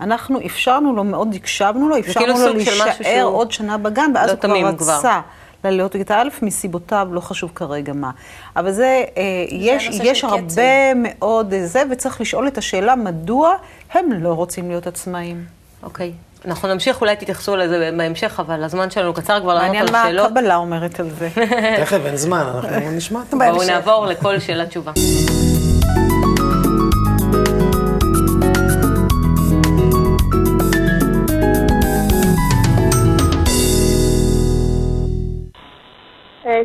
אנחנו 0.00 0.38
אפשרנו 0.46 0.92
לו, 0.96 1.04
מאוד 1.04 1.34
הקשבנו 1.34 1.88
לו, 1.88 1.98
אפשרנו 1.98 2.26
כאילו 2.34 2.46
לו 2.48 2.54
להישאר 2.54 3.22
עוד 3.24 3.52
שנה 3.52 3.78
בגן, 3.78 4.10
ואז 4.14 4.30
לא 4.44 4.54
הוא 4.68 4.78
כבר. 4.78 4.98
רצה. 4.98 5.20
לעלות 5.64 5.94
לכיתה 5.94 6.20
א', 6.22 6.28
מסיבותיו, 6.42 7.08
לא 7.12 7.20
חשוב 7.20 7.50
כרגע 7.54 7.92
מה. 7.92 8.10
אבל 8.56 8.72
זה, 8.72 9.04
אה, 9.16 9.22
יש, 9.50 9.86
הנושא 9.86 10.02
יש 10.02 10.20
של 10.20 10.26
הרבה 10.26 10.42
קצב. 10.42 10.60
מאוד 10.96 11.54
אה, 11.54 11.66
זה, 11.66 11.82
וצריך 11.90 12.20
לשאול 12.20 12.48
את 12.48 12.58
השאלה 12.58 12.96
מדוע 12.96 13.54
הם 13.92 14.12
לא 14.12 14.28
רוצים 14.32 14.68
להיות 14.68 14.86
עצמאיים. 14.86 15.44
אוקיי. 15.82 16.12
אנחנו 16.44 16.68
נמשיך, 16.68 17.00
אולי 17.00 17.16
תתייחסו 17.16 17.56
לזה 17.56 17.90
בהמשך, 17.96 18.40
אבל 18.40 18.64
הזמן 18.64 18.90
שלנו 18.90 19.14
קצר 19.14 19.40
כבר 19.40 19.54
לענות 19.54 19.66
מעניין 19.66 19.86
על 19.86 19.92
מה 19.92 20.02
שאלות. 20.06 20.26
הקבלה 20.26 20.56
אומרת 20.56 21.00
על 21.00 21.10
זה. 21.10 21.28
תכף, 21.80 22.00
אין 22.06 22.16
זמן, 22.16 22.44
אנחנו 22.54 22.90
נשמע. 22.90 23.20
בואו 23.30 23.38
בהמשך. 23.38 23.68
נעבור 23.70 24.06
לכל 24.06 24.38
שאלה 24.38 24.66
תשובה. 24.66 24.92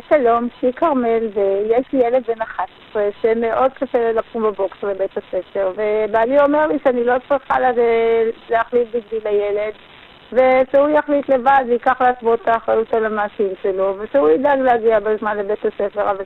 שלום, 0.08 0.48
שמי 0.60 0.72
כרמל, 0.72 1.28
ויש 1.34 1.86
לי 1.92 2.06
ילד 2.06 2.22
בן 2.26 2.42
11 2.42 3.08
שמאוד 3.22 3.72
קשה 3.72 4.12
לקום 4.12 4.42
בבוקר 4.42 4.88
לבית 4.88 5.10
הספר, 5.16 5.72
ובעלי 5.76 6.40
אומר 6.40 6.66
לי 6.66 6.78
שאני 6.84 7.04
לא 7.04 7.14
צריכה 7.28 7.60
לה- 7.60 7.70
להחליט 8.50 8.88
בגדי 8.94 9.20
לילד, 9.24 9.72
ושהוא 10.32 10.88
יחליט 10.88 11.28
לבד 11.28 11.64
וייקח 11.68 12.00
לעצמו 12.00 12.34
את 12.34 12.48
האחריות 12.48 12.94
על 12.94 13.06
המעשים 13.06 13.48
שלו, 13.62 13.94
ושהוא 13.98 14.30
ידאג 14.30 14.58
להגיע 14.58 15.00
בזמן 15.00 15.36
לבית 15.36 15.64
הספר, 15.64 16.10
אבל 16.10 16.24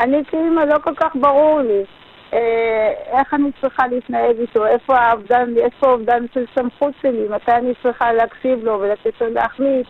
אני 0.00 0.24
כאימא 0.24 0.60
לא 0.60 0.78
כל 0.78 0.94
כך 0.94 1.16
ברור 1.16 1.60
לי. 1.60 1.84
אה, 2.32 2.92
איך 3.18 3.34
אני 3.34 3.50
צריכה 3.60 3.86
להתנהג 3.86 4.38
איתו, 4.40 4.66
איפה 4.66 4.96
האובדן, 4.98 5.56
איפה 5.56 5.86
האובדן 5.86 6.24
של 6.34 6.44
סמכות 6.54 6.92
שלי, 7.02 7.26
מתי 7.30 7.52
אני 7.52 7.72
צריכה 7.82 8.12
להקשיב 8.12 8.64
לו 8.64 8.80
ולתת 8.80 9.20
לו 9.20 9.28
להחליט. 9.30 9.86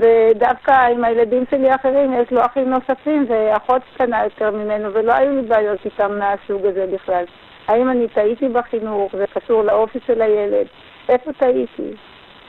ודווקא 0.00 0.70
עם 0.92 1.04
הילדים 1.04 1.44
שלי 1.50 1.70
האחרים, 1.70 2.12
יש 2.22 2.32
לו 2.32 2.40
אחים 2.46 2.70
נוספים 2.70 3.26
ואחות 3.28 3.82
קטנה 3.94 4.24
יותר 4.24 4.50
ממנו, 4.50 4.94
ולא 4.94 5.12
היו 5.12 5.30
לי 5.40 5.42
בעיות 5.48 5.78
איתם 5.84 6.18
מהסוג 6.18 6.66
הזה 6.66 6.86
בכלל. 6.94 7.24
האם 7.68 7.90
אני 7.90 8.08
טעיתי 8.08 8.48
בחינוך, 8.48 9.12
זה 9.18 9.24
קשור 9.34 9.62
לאופי 9.62 9.98
של 10.06 10.22
הילד, 10.22 10.66
איפה 11.08 11.30
טעיתי? 11.32 11.96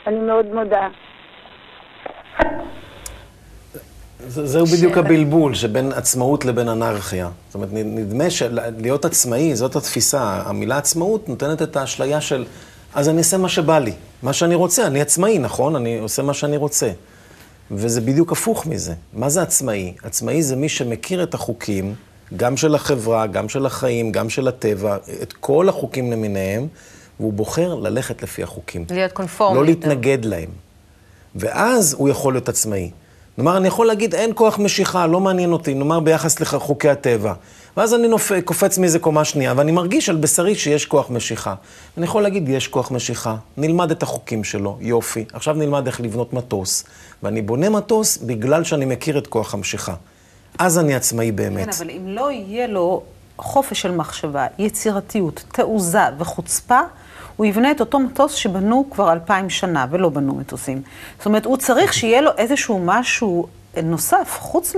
אני 0.07 0.19
מאוד 0.19 0.45
מודה. 0.53 0.87
זה- 4.19 4.45
זהו 4.45 4.65
בדיוק 4.65 4.97
הבלבול 4.97 5.53
שבין 5.53 5.91
עצמאות 5.95 6.45
לבין 6.45 6.69
אנרכיה. 6.69 7.29
זאת 7.47 7.55
אומרת, 7.55 7.69
נדמה 7.73 8.29
שלהיות 8.29 9.05
עצמאי, 9.05 9.55
זאת 9.55 9.75
התפיסה. 9.75 10.41
המילה 10.45 10.77
עצמאות 10.77 11.29
נותנת 11.29 11.61
את 11.61 11.75
האשליה 11.75 12.21
של, 12.21 12.45
אז 12.95 13.09
אני 13.09 13.17
אעשה 13.17 13.37
מה 13.37 13.49
שבא 13.49 13.79
לי, 13.79 13.93
מה 14.23 14.33
שאני 14.33 14.55
רוצה. 14.55 14.87
אני 14.87 15.01
עצמאי, 15.01 15.39
נכון? 15.39 15.75
אני 15.75 15.99
עושה 15.99 16.23
מה 16.23 16.33
שאני 16.33 16.57
רוצה. 16.57 16.87
וזה 17.71 18.01
בדיוק 18.01 18.31
הפוך 18.31 18.65
מזה. 18.65 18.93
מה 19.13 19.29
זה 19.29 19.41
עצמאי? 19.41 19.93
עצמאי 20.03 20.43
זה 20.43 20.55
מי 20.55 20.69
שמכיר 20.69 21.23
את 21.23 21.33
החוקים, 21.33 21.95
גם 22.37 22.57
של 22.57 22.75
החברה, 22.75 23.27
גם 23.27 23.49
של 23.49 23.65
החיים, 23.65 24.11
גם 24.11 24.29
של 24.29 24.47
הטבע, 24.47 24.97
את 25.21 25.33
כל 25.33 25.69
החוקים 25.69 26.11
למיניהם, 26.11 26.67
והוא 27.19 27.33
בוחר 27.33 27.75
ללכת 27.75 28.23
לפי 28.23 28.43
החוקים. 28.43 28.85
להיות 28.89 29.11
קונפורמי 29.11 29.55
לא. 29.55 29.65
להתנגד 29.65 30.25
להם. 30.25 30.49
ואז 31.35 31.95
הוא 31.97 32.09
יכול 32.09 32.33
להיות 32.33 32.49
עצמאי. 32.49 32.91
כלומר, 33.35 33.57
אני 33.57 33.67
יכול 33.67 33.87
להגיד, 33.87 34.15
אין 34.15 34.31
כוח 34.35 34.59
משיכה, 34.59 35.07
לא 35.07 35.19
מעניין 35.19 35.51
אותי, 35.51 35.73
נאמר 35.73 35.99
ביחס 35.99 36.39
לחוקי 36.39 36.89
הטבע. 36.89 37.33
ואז 37.77 37.93
אני 37.93 38.07
נופ... 38.07 38.31
קופץ 38.45 38.77
מאיזה 38.77 38.99
קומה 38.99 39.25
שנייה, 39.25 39.53
ואני 39.57 39.71
מרגיש 39.71 40.09
על 40.09 40.15
בשרי 40.15 40.55
שיש 40.55 40.85
כוח 40.85 41.09
משיכה. 41.09 41.55
אני 41.97 42.05
יכול 42.05 42.23
להגיד, 42.23 42.49
יש 42.49 42.67
כוח 42.67 42.91
משיכה, 42.91 43.35
נלמד 43.57 43.91
את 43.91 44.03
החוקים 44.03 44.43
שלו, 44.43 44.77
יופי. 44.81 45.25
עכשיו 45.33 45.55
נלמד 45.55 45.87
איך 45.87 46.01
לבנות 46.01 46.33
מטוס. 46.33 46.83
ואני 47.23 47.41
בונה 47.41 47.69
מטוס 47.69 48.17
בגלל 48.17 48.63
שאני 48.63 48.85
מכיר 48.85 49.17
את 49.17 49.27
כוח 49.27 49.53
המשיכה. 49.53 49.93
אז 50.59 50.79
אני 50.79 50.95
עצמאי 50.95 51.31
באמת. 51.31 51.65
כן, 51.65 51.71
אבל 51.79 51.89
אם 51.89 52.07
לא 52.07 52.31
יהיה 52.31 52.67
לו 52.67 53.03
חופש 53.37 53.81
של 53.81 53.91
מחשבה, 53.91 54.47
יצירתיות, 54.59 55.43
תעוזה 55.51 56.03
וחוצפה, 56.17 56.79
הוא 57.35 57.45
יבנה 57.45 57.71
את 57.71 57.79
אותו 57.79 57.99
מטוס 57.99 58.33
שבנו 58.33 58.85
כבר 58.91 59.13
אלפיים 59.13 59.49
שנה 59.49 59.85
ולא 59.89 60.09
בנו 60.09 60.35
מטוסים. 60.35 60.81
זאת 61.17 61.25
אומרת, 61.25 61.45
הוא 61.45 61.57
צריך 61.57 61.93
שיהיה 61.93 62.21
לו 62.21 62.31
איזשהו 62.37 62.79
משהו 62.85 63.47
נוסף, 63.83 64.37
חוץ 64.39 64.75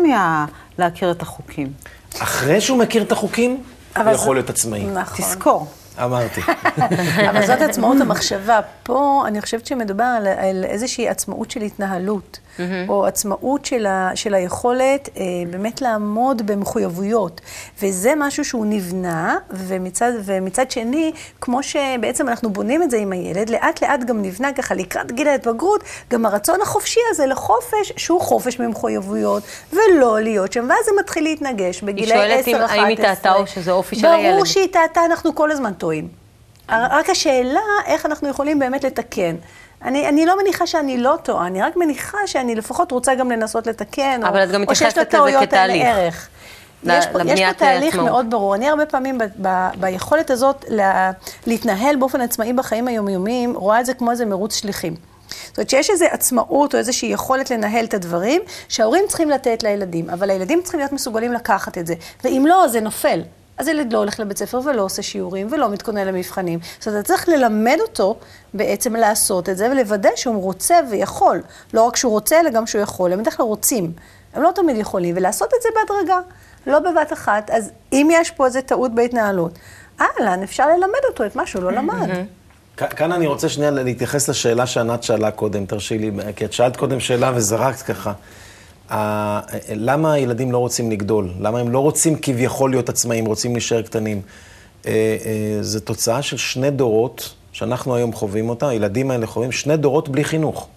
מלהכיר 0.77 1.12
את 1.12 1.22
החוקים. 1.22 1.74
אחרי 2.20 2.62
שהוא 2.62 2.78
מכיר 2.78 3.04
את 3.04 3.12
החוקים, 3.12 3.63
הוא 3.98 4.12
יכול 4.12 4.36
להיות 4.36 4.50
עצמאי. 4.50 4.86
נכון. 4.86 5.25
תזכור. 5.25 5.68
אמרתי. 6.04 6.42
אבל 7.30 7.46
זאת 7.46 7.62
עצמאות 7.62 8.01
המחשבה. 8.01 8.60
פה 8.84 9.24
אני 9.28 9.42
חושבת 9.42 9.66
שמדובר 9.66 10.04
על, 10.04 10.28
על 10.28 10.66
איזושהי 10.66 11.10
עצמאות 11.10 11.51
של 11.51 11.62
התנהלות, 11.62 12.39
או 12.89 13.06
עצמאות 13.06 13.66
של, 13.66 13.86
ה, 13.86 14.12
של 14.16 14.34
היכולת 14.34 15.10
אה, 15.18 15.24
באמת 15.50 15.82
לעמוד 15.82 16.48
במחויבויות. 16.51 17.42
וזה 17.82 18.13
משהו 18.18 18.46
שהוא 18.46 18.66
נבנה, 18.66 19.38
ומצד, 19.50 20.12
ומצד 20.25 20.72
שני, 20.72 21.12
כמו 21.42 21.63
שבעצם 21.63 22.30
אנחנו 22.30 22.50
בונים 22.50 22.84
את 22.84 22.92
זה 22.92 22.98
עם 22.98 23.12
הילד, 23.12 23.50
לאט 23.50 23.84
לאט 23.84 24.04
גם 24.04 24.22
נבנה 24.22 24.54
ככה 24.54 24.75
לקראת 24.75 25.12
גיל 25.12 25.28
ההתבגרות, 25.28 25.84
גם 26.12 26.25
הרצון 26.25 26.62
החופשי 26.62 27.00
הזה 27.12 27.25
לחופש, 27.25 27.94
שהוא 27.98 28.22
חופש 28.22 28.60
ממחויבויות, 28.60 29.44
ולא 29.74 30.20
להיות 30.22 30.54
שם, 30.54 30.66
ואז 30.70 30.86
זה 30.86 30.92
מתחיל 31.00 31.24
להתנגש 31.24 31.82
בגילי 31.82 32.13
10-11. 32.13 32.16
שואלת 32.16 32.48
אם- 32.48 32.56
האם 32.70 32.86
היא 32.86 32.98
טעתה 32.98 33.34
או 33.34 33.48
שזה 33.48 33.72
אופי 33.72 33.96
של 33.96 34.06
הילד. 34.08 34.32
ברור 34.34 34.46
שהיא 34.46 34.68
טעתה, 34.72 35.06
אנחנו 35.06 35.36
כל 35.36 35.51
הזמן 35.51 35.74
טועים. 35.74 36.08
רק 36.70 37.10
השאלה, 37.10 37.60
איך 37.86 38.06
אנחנו 38.06 38.28
יכולים 38.30 38.60
באמת 38.60 38.84
לתקן. 38.84 39.36
אני, 39.83 40.09
אני 40.09 40.25
לא 40.25 40.38
מניחה 40.41 40.67
שאני 40.67 40.98
לא 40.98 41.15
טועה, 41.24 41.48
אני 41.48 41.62
רק 41.62 41.75
מניחה 41.77 42.17
שאני 42.25 42.55
לפחות 42.55 42.91
רוצה 42.91 43.15
גם 43.15 43.31
לנסות 43.31 43.67
לתקן, 43.67 44.21
אבל 44.24 44.39
או, 44.39 44.43
את 44.43 44.51
גם 44.51 44.63
או 44.63 44.75
שיש 44.75 44.81
מתייחסת 44.88 44.98
לזה 44.98 45.01
לטעויות 45.01 45.36
האלה 45.36 45.48
כתהליך. 45.48 45.86
ערך. 45.88 46.27
ל- 46.83 46.91
יש 46.98 47.05
פה, 47.07 47.19
יש 47.25 47.39
פה 47.41 47.53
תהליך 47.53 47.93
עצמאות. 47.93 48.09
מאוד 48.09 48.29
ברור. 48.29 48.55
אני 48.55 48.69
הרבה 48.69 48.86
פעמים 48.86 49.17
ב, 49.17 49.24
ב, 49.41 49.67
ביכולת 49.79 50.29
הזאת 50.29 50.65
לה, 50.69 51.12
להתנהל 51.48 51.95
באופן 51.95 52.21
עצמאי 52.21 52.53
בחיים 52.53 52.88
היומיומיים, 52.88 53.53
רואה 53.55 53.79
את 53.79 53.86
זה 53.86 53.93
כמו 53.93 54.12
איזה 54.12 54.25
מרוץ 54.25 54.55
שליחים. 54.55 54.95
זאת 55.48 55.57
אומרת 55.57 55.69
שיש 55.69 55.89
איזו 55.89 56.05
עצמאות 56.12 56.74
או 56.74 56.79
איזושהי 56.79 57.09
יכולת 57.09 57.51
לנהל 57.51 57.86
את 57.86 57.93
הדברים, 57.93 58.41
שההורים 58.69 59.03
צריכים 59.07 59.29
לתת 59.29 59.63
לילדים, 59.63 60.09
אבל 60.09 60.29
הילדים 60.29 60.62
צריכים 60.63 60.79
להיות 60.79 60.91
מסוגלים 60.93 61.33
לקחת 61.33 61.77
את 61.77 61.88
זה. 61.88 61.93
ואם 62.24 62.45
לא, 62.48 62.67
זה 62.67 62.79
נופל. 62.81 63.21
אז 63.60 63.68
ילד 63.68 63.94
לא 63.94 63.98
הולך 63.98 64.20
לבית 64.20 64.38
ספר 64.38 64.60
ולא 64.66 64.82
עושה 64.82 65.01
שיעורים 65.01 65.48
ולא 65.51 65.70
מתכונן 65.70 66.08
למבחנים. 66.08 66.60
זאת 66.80 66.88
אומרת, 66.88 67.00
אתה 67.06 67.13
צריך 67.13 67.30
ללמד 67.30 67.78
אותו 67.82 68.16
בעצם 68.54 68.96
לעשות 68.96 69.50
את 69.50 69.58
זה 69.58 69.70
ולוודא 69.72 70.10
שהוא 70.16 70.42
רוצה 70.44 70.75
ויכול. 70.92 71.42
לא 71.74 71.82
רק 71.84 71.96
שהוא 71.96 72.12
רוצה, 72.12 72.39
אלא 72.39 72.50
גם 72.50 72.68
שהוא 72.68 72.82
יכול. 72.82 73.13
הם 73.13 73.20
בדרך 73.22 73.38
כלל 73.38 73.46
רוצים. 73.46 73.92
הם 74.34 74.44
לא 74.44 74.51
תמיד 74.56 74.78
יכולים, 74.78 75.16
ולעשות 75.18 75.50
את 75.58 75.62
זה 75.62 75.70
בהדרגה, 75.75 76.20
לא 76.68 76.80
בבת 76.80 77.13
אחת. 77.13 77.50
אז 77.50 77.72
אם 77.94 78.10
יש 78.12 78.32
פה 78.32 78.46
איזו 78.46 78.60
טעות 78.66 78.96
בהתנהלות, 78.96 79.51
אהלן, 80.01 80.44
אפשר 80.44 80.68
ללמד 80.68 81.00
אותו 81.10 81.25
את 81.25 81.36
מה 81.36 81.46
שהוא 81.48 81.63
לא 81.63 81.72
למד. 81.72 82.10
כ- 82.78 82.94
כאן 82.96 83.12
אני 83.12 83.28
רוצה 83.28 83.50
שנייה 83.50 83.72
להתייחס 83.72 84.30
לשאלה 84.30 84.68
שענת 84.68 85.04
שאלה 85.04 85.32
קודם, 85.32 85.66
תרשי 85.66 85.98
לי, 85.98 86.12
כי 86.36 86.46
את 86.46 86.54
שאלת 86.54 86.78
קודם 86.78 87.00
שאלה 87.00 87.32
וזרקת 87.36 87.82
ככה. 87.82 88.13
ה- 88.89 89.39
למה 89.75 90.13
הילדים 90.13 90.51
לא 90.51 90.58
רוצים 90.58 90.91
לגדול? 90.91 91.29
למה 91.39 91.60
הם 91.60 91.69
לא 91.69 91.79
רוצים 91.79 92.15
כביכול 92.22 92.69
להיות 92.69 92.89
עצמאים, 92.89 93.25
רוצים 93.25 93.51
להישאר 93.51 93.81
קטנים? 93.81 94.22
אה, 94.86 94.91
אה, 95.25 95.63
זו 95.63 95.79
תוצאה 95.79 96.22
של 96.22 96.38
שני 96.38 96.72
דורות 96.72 97.34
שאנחנו 97.51 97.96
היום 97.96 98.13
חווים 98.13 98.50
אותה, 98.50 98.67
הילדים 98.69 99.12
האלה 99.12 99.27
חווים 99.27 99.51
שני 99.51 99.77
דורות 99.77 100.10
בלי 100.10 100.24
חינוך. 100.24 100.67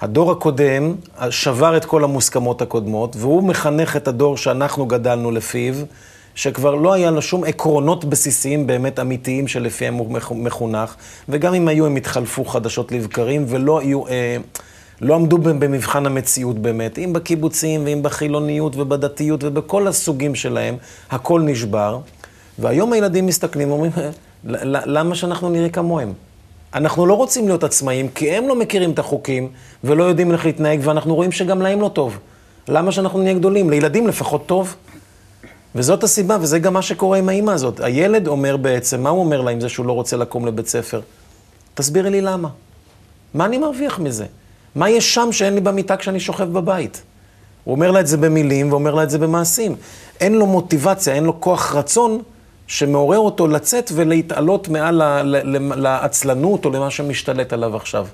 הדור 0.00 0.30
הקודם 0.32 0.94
שבר 1.30 1.76
את 1.76 1.84
כל 1.84 2.04
המוסכמות 2.04 2.62
הקודמות, 2.62 3.16
והוא 3.18 3.42
מחנך 3.42 3.96
את 3.96 4.08
הדור 4.08 4.36
שאנחנו 4.36 4.86
גדלנו 4.86 5.30
לפיו, 5.30 5.74
שכבר 6.34 6.74
לא 6.74 6.92
היה 6.92 7.10
לו 7.10 7.22
שום 7.22 7.44
עקרונות 7.44 8.04
בסיסיים 8.04 8.66
באמת 8.66 8.98
אמיתיים 9.00 9.48
שלפיהם 9.48 9.94
הוא 9.94 10.10
מח- 10.12 10.32
מחונך, 10.32 10.94
וגם 11.28 11.54
אם 11.54 11.68
היו, 11.68 11.86
הם 11.86 11.96
התחלפו 11.96 12.44
חדשות 12.44 12.92
לבקרים, 12.92 13.44
ולא 13.48 13.78
היו, 13.80 14.06
אה, 14.06 14.36
לא 15.00 15.14
עמדו 15.14 15.38
במבחן 15.38 16.06
המציאות 16.06 16.58
באמת, 16.58 16.98
אם 16.98 17.12
בקיבוצים, 17.12 17.84
ואם 17.84 18.02
בחילוניות, 18.02 18.76
ובדתיות, 18.76 19.44
ובכל 19.44 19.86
הסוגים 19.86 20.34
שלהם, 20.34 20.76
הכל 21.10 21.40
נשבר. 21.40 21.98
והיום 22.58 22.92
הילדים 22.92 23.26
מסתכלים 23.26 23.70
ואומרים, 23.70 23.92
"אה, 23.98 24.10
למה 24.86 25.14
שאנחנו 25.14 25.50
נראה 25.50 25.68
כמוהם? 25.68 26.12
אנחנו 26.74 27.06
לא 27.06 27.14
רוצים 27.14 27.46
להיות 27.46 27.64
עצמאים, 27.64 28.08
כי 28.08 28.30
הם 28.30 28.48
לא 28.48 28.56
מכירים 28.56 28.90
את 28.90 28.98
החוקים 28.98 29.48
ולא 29.84 30.04
יודעים 30.04 30.32
איך 30.32 30.46
להתנהג, 30.46 30.80
ואנחנו 30.82 31.14
רואים 31.14 31.32
שגם 31.32 31.62
להם 31.62 31.80
לא 31.80 31.88
טוב. 31.88 32.18
למה 32.68 32.92
שאנחנו 32.92 33.18
נהיה 33.18 33.34
גדולים? 33.34 33.70
לילדים 33.70 34.06
לפחות 34.06 34.46
טוב. 34.46 34.74
וזאת 35.74 36.02
הסיבה, 36.04 36.36
וזה 36.40 36.58
גם 36.58 36.72
מה 36.72 36.82
שקורה 36.82 37.18
עם 37.18 37.28
האימא 37.28 37.50
הזאת. 37.50 37.80
הילד 37.80 38.28
אומר 38.28 38.56
בעצם, 38.56 39.02
מה 39.02 39.10
הוא 39.10 39.20
אומר 39.20 39.40
לה 39.40 39.50
עם 39.50 39.60
זה 39.60 39.68
שהוא 39.68 39.86
לא 39.86 39.92
רוצה 39.92 40.16
לקום 40.16 40.46
לבית 40.46 40.68
ספר? 40.68 41.00
תסבירי 41.74 42.10
לי 42.10 42.20
למה. 42.20 42.48
מה 43.34 43.44
אני 43.44 43.58
מרוויח 43.58 43.98
מזה? 43.98 44.26
מה 44.74 44.90
יש 44.90 45.14
שם 45.14 45.32
שאין 45.32 45.54
לי 45.54 45.60
במיטה 45.60 45.96
כשאני 45.96 46.20
שוכב 46.20 46.52
בבית? 46.52 47.02
הוא 47.64 47.74
אומר 47.74 47.90
לה 47.90 48.00
את 48.00 48.06
זה 48.06 48.16
במילים 48.16 48.72
ואומר 48.72 48.94
לה 48.94 49.02
את 49.02 49.10
זה 49.10 49.18
במעשים. 49.18 49.76
אין 50.20 50.34
לו 50.34 50.46
מוטיבציה, 50.46 51.14
אין 51.14 51.24
לו 51.24 51.40
כוח 51.40 51.74
רצון 51.74 52.22
שמעורר 52.66 53.18
אותו 53.18 53.46
לצאת 53.46 53.90
ולהתעלות 53.94 54.68
מעל 54.68 55.02
לעצלנות 55.76 56.64
או 56.64 56.70
למה 56.70 56.90
שמשתלט 56.90 57.52
עליו 57.52 57.76
עכשיו. 57.76 58.06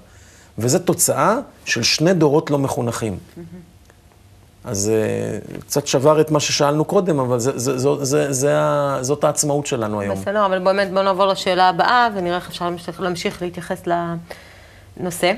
וזו 0.58 0.78
תוצאה 0.78 1.38
של 1.64 1.82
שני 1.82 2.14
דורות 2.14 2.50
לא 2.50 2.58
מחונכים. 2.58 3.16
אז 4.64 4.90
אה, 4.94 5.58
קצת 5.60 5.86
שבר 5.86 6.20
את 6.20 6.30
מה 6.30 6.40
ששאלנו 6.40 6.84
קודם, 6.84 7.18
אבל 7.18 7.38
זה, 7.38 7.58
זה, 7.58 7.78
זה, 7.78 8.04
זה, 8.04 8.32
זה, 8.32 8.56
זאת 9.00 9.24
העצמאות 9.24 9.66
שלנו 9.66 10.00
היום. 10.00 10.20
בסדר, 10.20 10.46
אבל 10.46 10.58
באמת 10.58 10.90
בואו 10.90 11.02
נעבור 11.02 11.26
לשאלה 11.26 11.68
הבאה, 11.68 12.08
ונראה 12.14 12.36
איך 12.36 12.48
אפשר 12.48 12.70
להמשיך 12.98 13.42
להתייחס 13.42 13.82
לנושא. 14.96 15.32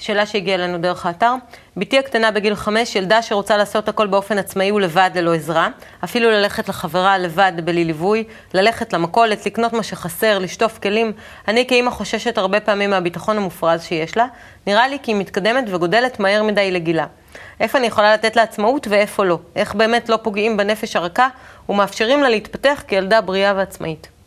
שאלה 0.00 0.26
שהגיעה 0.26 0.54
אלינו 0.54 0.78
דרך 0.78 1.06
האתר. 1.06 1.34
בתי 1.76 1.98
הקטנה 1.98 2.30
בגיל 2.30 2.54
חמש 2.54 2.96
ילדה 2.96 3.22
שרוצה 3.22 3.56
לעשות 3.56 3.88
הכל 3.88 4.06
באופן 4.06 4.38
עצמאי 4.38 4.72
ולבד 4.72 5.10
ללא 5.14 5.34
עזרה, 5.34 5.68
אפילו 6.04 6.30
ללכת 6.30 6.68
לחברה 6.68 7.18
לבד 7.18 7.52
בלי 7.64 7.84
ליווי, 7.84 8.24
ללכת 8.54 8.92
למכולת, 8.92 9.46
לקנות 9.46 9.72
מה 9.72 9.82
שחסר, 9.82 10.38
לשטוף 10.38 10.78
כלים. 10.78 11.12
אני 11.48 11.66
כאימא 11.66 11.90
חוששת 11.90 12.38
הרבה 12.38 12.60
פעמים 12.60 12.90
מהביטחון 12.90 13.36
המופרז 13.36 13.82
שיש 13.82 14.16
לה. 14.16 14.26
נראה 14.66 14.88
לי 14.88 14.98
כי 15.02 15.10
היא 15.10 15.20
מתקדמת 15.20 15.64
וגודלת 15.68 16.20
מהר 16.20 16.42
מדי 16.42 16.70
לגילה. 16.70 17.06
איפה 17.60 17.78
אני 17.78 17.86
יכולה 17.86 18.14
לתת 18.14 18.36
לה 18.36 18.42
עצמאות 18.42 18.86
ואיפה 18.90 19.24
לא? 19.24 19.38
איך 19.56 19.74
באמת 19.74 20.08
לא 20.08 20.18
פוגעים 20.22 20.56
בנפש 20.56 20.96
הרכה 20.96 21.28
ומאפשרים 21.68 22.22
לה 22.22 22.28
להתפתח 22.28 22.82
כילדה 22.88 23.20
בריאה 23.20 23.52
ועצמאית? 23.56 24.19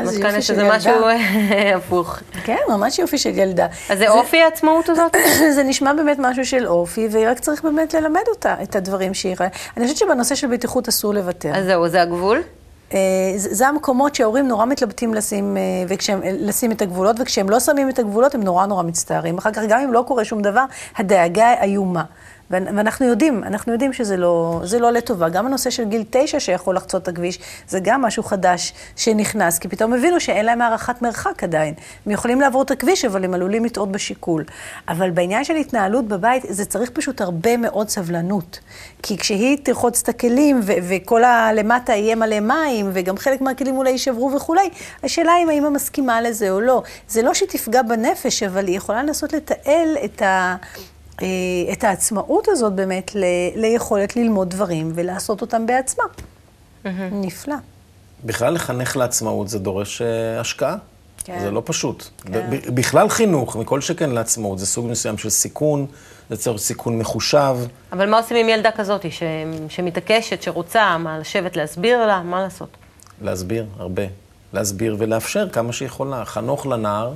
אז 0.00 0.16
כאן 0.16 0.26
יופי 0.26 0.38
יש 0.38 0.46
של 0.46 0.52
איזה 0.52 0.62
ילדה. 0.62 0.76
משהו 0.76 0.92
הפוך. 1.76 2.18
כן, 2.44 2.58
ממש 2.68 2.98
יופי 2.98 3.18
של 3.18 3.38
ילדה. 3.38 3.66
אז 3.90 3.98
זה 3.98 4.08
אופי 4.08 4.42
העצמאות 4.42 4.88
הזאת? 4.92 5.16
זה 5.50 5.62
נשמע 5.62 5.92
באמת 5.92 6.16
משהו 6.20 6.46
של 6.46 6.66
אופי, 6.66 7.08
ורק 7.10 7.38
צריך 7.38 7.62
באמת 7.62 7.94
ללמד 7.94 8.22
אותה 8.28 8.54
את 8.62 8.76
הדברים 8.76 9.14
שהיא... 9.14 9.36
אני 9.76 9.84
חושבת 9.84 9.98
שבנושא 9.98 10.34
של 10.34 10.46
בטיחות 10.46 10.88
אסור 10.88 11.14
לוותר. 11.14 11.52
אז 11.54 11.64
זהו, 11.64 11.88
זה 11.88 12.02
הגבול? 12.02 12.42
אה, 12.94 12.98
זה 13.36 13.54
זה 13.54 13.68
המקומות 13.68 14.14
שההורים 14.14 14.48
נורא 14.48 14.66
מתלבטים 14.66 15.14
לשים, 15.14 15.56
אה, 15.56 15.62
וכשהם, 15.88 16.20
לשים 16.24 16.72
את 16.72 16.82
הגבולות, 16.82 17.16
וכשהם 17.20 17.50
לא 17.50 17.60
שמים 17.60 17.88
את 17.88 17.98
הגבולות 17.98 18.34
הם 18.34 18.42
נורא 18.42 18.66
נורא 18.66 18.82
מצטערים. 18.82 19.38
אחר 19.38 19.52
כך, 19.52 19.62
גם 19.68 19.80
אם 19.80 19.92
לא 19.92 20.04
קורה 20.06 20.24
שום 20.24 20.42
דבר, 20.42 20.64
הדאגה 20.96 21.62
איומה. 21.62 22.04
ואנחנו 22.50 23.06
יודעים, 23.06 23.44
אנחנו 23.44 23.72
יודעים 23.72 23.92
שזה 23.92 24.16
לא, 24.16 24.62
לא 24.80 24.92
לטובה. 24.92 25.28
גם 25.28 25.46
הנושא 25.46 25.70
של 25.70 25.84
גיל 25.84 26.04
תשע 26.10 26.40
שיכול 26.40 26.76
לחצות 26.76 27.02
את 27.02 27.08
הכביש, 27.08 27.38
זה 27.68 27.80
גם 27.82 28.02
משהו 28.02 28.22
חדש 28.22 28.72
שנכנס, 28.96 29.58
כי 29.58 29.68
פתאום 29.68 29.92
הבינו 29.92 30.20
שאין 30.20 30.46
להם 30.46 30.60
הערכת 30.62 31.02
מרחק 31.02 31.44
עדיין. 31.44 31.74
הם 32.06 32.12
יכולים 32.12 32.40
לעבור 32.40 32.62
את 32.62 32.70
הכביש, 32.70 33.04
אבל 33.04 33.24
הם 33.24 33.34
עלולים 33.34 33.64
לטעות 33.64 33.92
בשיקול. 33.92 34.44
אבל 34.88 35.10
בעניין 35.10 35.44
של 35.44 35.56
התנהלות 35.56 36.08
בבית, 36.08 36.42
זה 36.48 36.64
צריך 36.64 36.90
פשוט 36.90 37.20
הרבה 37.20 37.56
מאוד 37.56 37.88
סבלנות. 37.88 38.60
כי 39.02 39.18
כשהיא 39.18 39.56
תרחוץ 39.62 40.02
את 40.02 40.08
הכלים, 40.08 40.60
ו- 40.62 40.72
וכל 40.88 41.24
הלמטה 41.24 41.92
יהיה 41.92 42.14
מלא 42.14 42.40
מים, 42.40 42.90
וגם 42.92 43.16
חלק 43.16 43.40
מהכלים 43.40 43.76
אולי 43.76 43.90
יישברו 43.90 44.32
וכולי, 44.36 44.70
השאלה 45.04 45.32
אם 45.42 45.48
האמא 45.48 45.68
מסכימה 45.68 46.20
לזה 46.20 46.50
או 46.50 46.60
לא. 46.60 46.82
זה 47.08 47.22
לא 47.22 47.34
שהיא 47.34 47.48
תפגע 47.48 47.82
בנפש, 47.82 48.42
אבל 48.42 48.66
היא 48.66 48.76
יכולה 48.76 49.02
לנסות 49.02 49.32
לתעל 49.32 49.96
את 50.04 50.22
ה... 50.22 50.56
אה, 51.22 51.72
את 51.72 51.84
העצמאות 51.84 52.48
הזאת 52.48 52.72
באמת 52.72 53.14
ל, 53.14 53.24
ליכולת 53.54 54.16
ללמוד 54.16 54.50
דברים 54.50 54.92
ולעשות 54.94 55.40
אותם 55.40 55.66
בעצמה. 55.66 56.04
Mm-hmm. 56.84 56.88
נפלא. 57.12 57.54
בכלל 58.24 58.54
לחנך 58.54 58.96
לעצמאות 58.96 59.48
זה 59.48 59.58
דורש 59.58 60.02
uh, 60.02 60.40
השקעה. 60.40 60.76
כן. 61.24 61.40
זה 61.40 61.50
לא 61.50 61.62
פשוט. 61.64 62.04
כן. 62.32 62.50
בכלל 62.74 63.08
חינוך, 63.08 63.56
מכל 63.56 63.80
שכן 63.80 64.10
לעצמאות, 64.10 64.58
זה 64.58 64.66
סוג 64.66 64.86
מסוים 64.86 65.18
של 65.18 65.30
סיכון, 65.30 65.86
זה 66.30 66.36
צריך 66.36 66.58
סיכון 66.58 66.98
מחושב. 66.98 67.56
אבל 67.92 68.10
מה 68.10 68.16
עושים 68.16 68.36
עם 68.36 68.48
ילדה 68.48 68.70
כזאת 68.70 69.12
ש... 69.12 69.22
שמתעקשת, 69.68 70.42
שרוצה, 70.42 70.98
מה, 70.98 71.18
לשבת 71.18 71.56
להסביר 71.56 72.06
לה, 72.06 72.22
מה 72.22 72.42
לעשות? 72.42 72.68
להסביר, 73.22 73.66
הרבה. 73.78 74.02
להסביר 74.52 74.96
ולאפשר 74.98 75.48
כמה 75.48 75.72
שיכולה. 75.72 76.24
חנוך 76.24 76.66
לנער 76.66 77.14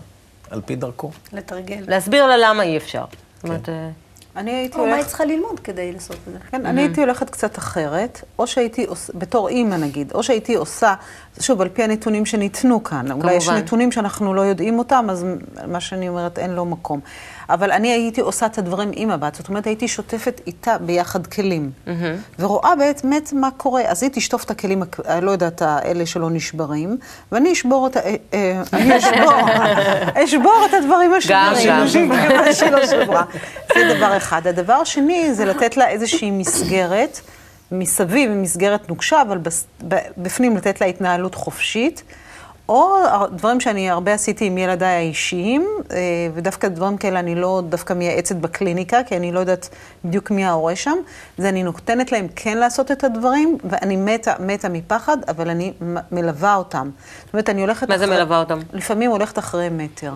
על 0.50 0.61
פי 0.64 0.76
דרכו. 0.76 1.11
לתרגל. 1.32 1.85
להסביר 1.88 2.26
לה 2.26 2.37
למה 2.37 2.62
אי 2.62 2.76
אפשר. 2.76 3.04
זאת 3.42 3.50
אומרת... 3.50 3.68
אה, 3.68 3.90
אני 4.37 4.50
הייתי 4.50 4.78
הולכת... 4.78 4.88
או 4.88 4.90
מה 4.90 4.96
היא 4.96 5.04
צריכה 5.04 5.25
ללמוד 5.25 5.61
כדי 5.61 5.92
לעשות 5.92 6.16
את 6.28 6.32
זה. 6.32 6.38
כן, 6.50 6.66
אני 6.66 6.80
הייתי 6.80 7.00
הולכת 7.00 7.30
קצת 7.30 7.58
אחרת, 7.58 8.20
או 8.38 8.46
שהייתי 8.46 8.84
עושה, 8.84 9.12
בתור 9.16 9.49
אימא 9.49 9.75
נגיד, 9.75 10.12
או 10.12 10.22
שהייתי 10.22 10.54
עושה, 10.54 10.94
שוב, 11.40 11.61
על 11.61 11.68
פי 11.68 11.82
הנתונים 11.82 12.26
שניתנו 12.26 12.84
כאן. 12.84 13.12
אולי 13.12 13.34
יש 13.34 13.49
נתונים 13.49 13.92
שאנחנו 13.92 14.34
לא 14.34 14.40
יודעים 14.40 14.78
אותם, 14.78 15.06
אז 15.11 15.26
מה 15.66 15.80
שאני 15.80 16.08
אומרת, 16.08 16.38
אין 16.38 16.50
לו 16.50 16.64
מקום. 16.64 17.00
אבל 17.50 17.70
אני 17.70 17.88
הייתי 17.92 18.20
עושה 18.20 18.46
את 18.46 18.58
הדברים 18.58 18.90
עם 18.94 19.11
הבת, 19.11 19.34
זאת 19.34 19.49
אומרת, 19.49 19.66
הייתי 19.66 19.88
שוטפת 19.88 20.40
איתה 20.46 20.78
ביחד 20.78 21.26
כלים. 21.26 21.70
Mm-hmm. 21.87 21.90
ורואה 22.38 22.76
באמת 22.76 23.32
מה 23.32 23.50
קורה. 23.56 23.82
אז 23.82 24.02
היא 24.02 24.11
תשטוף 24.14 24.44
את 24.44 24.50
הכלים, 24.50 24.82
לא 25.22 25.30
יודעת, 25.30 25.62
האלה 25.62 26.06
שלא 26.06 26.30
נשברים, 26.30 26.96
ואני 27.32 27.52
אשבור 27.52 27.87
את 27.87 27.96
ה... 27.96 28.00
אה, 28.00 28.14
אה, 28.34 28.62
אני 28.72 28.99
אשבור, 28.99 29.32
אשבור 30.25 30.66
את 30.68 30.75
הדברים 30.75 31.14
השברים. 31.14 32.08
גם. 32.08 32.52
שלא 32.58 32.87
שברה. 32.87 33.25
זה 33.75 33.94
דבר 33.96 34.16
אחד. 34.16 34.46
הדבר 34.46 34.72
השני 34.72 35.34
זה 35.34 35.44
לתת 35.44 35.76
לה 35.76 35.88
איזושהי 35.88 36.30
מסגרת. 36.30 37.20
מסביב, 37.75 38.30
מסגרת 38.30 38.88
נוקשה, 38.88 39.22
אבל 39.22 39.38
בפנים 40.16 40.56
לתת 40.56 40.80
לה 40.80 40.87
התנהלות 40.87 41.34
חופשית. 41.34 42.02
או 42.73 43.26
דברים 43.33 43.61
שאני 43.61 43.91
הרבה 43.91 44.14
עשיתי 44.14 44.45
עם 44.45 44.59
ילדיי 44.59 44.95
האישיים, 44.95 45.67
אה, 45.91 45.97
ודווקא 46.35 46.69
דברים 46.69 46.97
כאלה 46.97 47.21
אני 47.21 47.35
לא 47.35 47.62
דווקא 47.69 47.93
מייעצת 47.93 48.37
בקליניקה, 48.37 49.02
כי 49.07 49.17
אני 49.17 49.33
לא 49.33 49.41
יודעת 49.41 49.69
בדיוק 50.05 50.31
מי 50.31 50.45
ההורה 50.45 50.76
שם, 50.76 50.97
זה 51.38 51.49
אני 51.49 51.62
נותנת 51.62 52.12
להם 52.12 52.26
כן 52.37 52.59
לעשות 52.59 52.91
את 52.91 53.05
הדברים, 53.05 53.59
ואני 53.64 53.96
מתה, 53.96 54.33
מתה 54.40 54.68
מפחד, 54.68 55.16
אבל 55.29 55.51
אני 55.51 55.73
מלווה 56.12 56.55
אותם. 56.55 56.90
זאת 57.25 57.33
אומרת, 57.35 57.49
אני 57.49 57.61
הולכת... 57.61 57.88
מה 57.88 57.94
אחרי... 57.94 58.07
זה 58.07 58.14
מלווה 58.14 58.38
אותם? 58.38 58.59
לפעמים 58.73 59.11
הולכת 59.11 59.38
אחרי 59.38 59.68
מטר. 59.68 60.12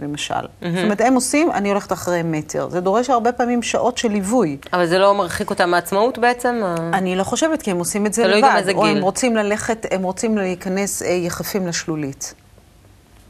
למשל. 0.00 0.34
Mm-hmm. 0.34 0.66
זאת 0.74 0.84
אומרת, 0.84 1.00
הם 1.00 1.14
עושים, 1.14 1.50
אני 1.50 1.68
הולכת 1.68 1.92
אחרי 1.92 2.20
מטר. 2.24 2.68
זה 2.68 2.80
דורש 2.80 3.10
הרבה 3.10 3.32
פעמים 3.32 3.62
שעות 3.62 3.98
של 3.98 4.08
ליווי. 4.08 4.56
אבל 4.72 4.86
זה 4.86 4.98
לא 4.98 5.14
מרחיק 5.14 5.50
אותם 5.50 5.70
מעצמאות 5.70 6.18
בעצם? 6.18 6.62
אני 6.92 7.16
לא 7.16 7.24
חושבת, 7.24 7.62
כי 7.62 7.70
הם 7.70 7.78
עושים 7.78 8.06
את 8.06 8.12
זה 8.12 8.22
לבד. 8.22 8.30
תלוי 8.30 8.50
גם 8.50 8.56
איזה 8.56 8.72
גיל. 8.72 8.80
או 8.80 8.86
הם 8.86 9.02
רוצים 9.02 9.36
ללכת, 9.36 9.86
הם 9.90 10.02
רוצים 10.02 10.38
להיכנס 10.38 11.02
אה, 11.02 11.08
יחפים 11.08 11.66
לשלולית. 11.66 12.34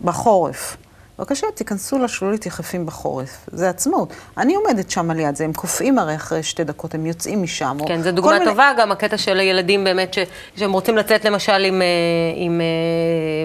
בחורף. 0.04 0.76
בבקשה, 1.18 1.46
תיכנסו 1.54 1.98
לשלולית 1.98 2.46
יחפים 2.46 2.86
בחורף. 2.86 3.48
זה 3.52 3.68
עצמאות. 3.68 4.12
אני 4.38 4.54
עומדת 4.54 4.90
שם 4.90 5.10
על 5.10 5.20
יד 5.20 5.36
זה, 5.36 5.44
הם 5.44 5.52
קופאים 5.52 5.98
הרי 5.98 6.14
אחרי 6.14 6.42
שתי 6.42 6.64
דקות, 6.64 6.94
הם 6.94 7.06
יוצאים 7.06 7.42
משם. 7.42 7.78
כן, 7.86 8.02
זו 8.02 8.12
דוגמה 8.12 8.38
טובה, 8.44 8.68
מיני... 8.70 8.82
גם 8.82 8.92
הקטע 8.92 9.18
של 9.18 9.40
הילדים 9.40 9.84
באמת, 9.84 10.14
ש... 10.14 10.18
שהם 10.56 10.72
רוצים 10.72 10.96
לצאת 10.96 11.24
למשל 11.24 11.52
עם, 11.52 11.82
אה, 11.82 11.86
עם, 12.34 12.52
עם 12.52 12.60
אה, 12.60 12.66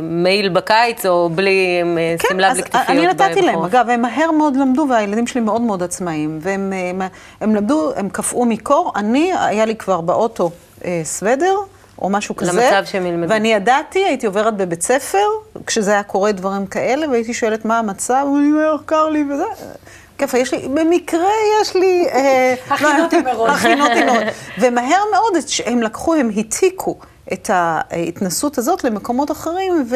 מעיל 0.02 0.50
בקיץ, 0.50 1.06
או 1.06 1.30
בלי, 1.30 1.78
עם 1.82 1.98
אה, 1.98 2.16
כן, 2.20 2.28
שמלה 2.30 2.54
בלי 2.54 2.64
כתפיות. 2.64 2.86
כן, 2.88 2.98
אני 2.98 3.08
נתתי 3.08 3.42
להם, 3.42 3.64
אגב, 3.64 3.90
הם 3.90 4.02
מהר 4.02 4.32
מאוד 4.32 4.56
למדו, 4.56 4.88
והילדים 4.90 5.28
שלי 5.28 5.42
מאוד 5.42 5.62
מאוד 5.62 5.84
עצמאיים, 5.84 6.40
והם 6.42 6.74
הם, 6.74 7.02
הם 7.42 7.56
למדו, 7.56 7.92
הם 7.96 8.10
קפאו 8.10 8.46
מקור. 8.46 8.92
אני, 8.96 9.32
היה 9.40 9.66
לי 9.66 9.76
כבר 9.76 10.02
באוטו 10.02 10.52
אה, 10.86 11.02
סוודר. 11.04 11.56
או 12.02 12.10
משהו 12.10 12.36
כזה. 12.36 12.52
למצב 12.52 12.86
שהם 12.86 13.06
ילמדו. 13.06 13.30
ואני 13.30 13.54
ידעתי, 13.54 14.00
הייתי 14.00 14.26
עוברת 14.26 14.58
בבית 14.58 14.82
ספר, 14.82 15.28
כשזה 15.66 15.92
היה 15.92 16.04
קורה 16.04 16.32
דברים 16.32 16.66
כאלה, 16.66 17.10
והייתי 17.10 17.34
שואלת 17.34 17.66
מה 17.66 17.80
המצב, 17.80 18.26
ואני 18.34 18.52
אומר, 18.52 18.76
קר 18.86 19.10
לי 19.10 19.24
וזה. 19.24 19.44
כיף, 20.18 20.34
יש 20.34 20.54
לי, 20.54 20.68
במקרה 20.68 21.30
יש 21.62 21.76
לי... 21.76 22.08
אה, 22.12 22.56
הכינותי 22.70 23.22
מראש. 23.22 23.60
הכינותי 23.60 24.04
מראש. 24.04 24.34
ומהר 24.60 25.02
מאוד 25.12 25.34
הם 25.66 25.82
לקחו, 25.82 26.16
הם 26.16 26.30
העתיקו 26.36 26.98
את 27.34 27.50
ההתנסות 27.54 28.58
הזאת 28.58 28.84
למקומות 28.84 29.32
אחרים, 29.32 29.86
ו... 29.90 29.96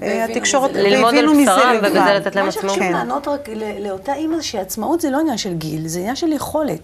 התקשורת, 0.00 0.70
ללמוד 0.74 1.14
על 1.14 1.26
בשרם 1.42 1.76
ובזה 1.78 1.98
לתת 1.98 2.36
להם 2.36 2.48
עצמאות. 2.48 2.64
מה 2.64 2.72
שחשוב 2.72 2.92
לענות 2.92 3.28
רק 3.28 3.48
לאותה 3.80 4.14
אימא 4.14 4.40
שעצמאות 4.40 5.00
זה 5.00 5.10
לא 5.10 5.20
עניין 5.20 5.38
של 5.38 5.54
גיל, 5.54 5.88
זה 5.88 5.98
עניין 5.98 6.16
של 6.16 6.32
יכולת. 6.32 6.80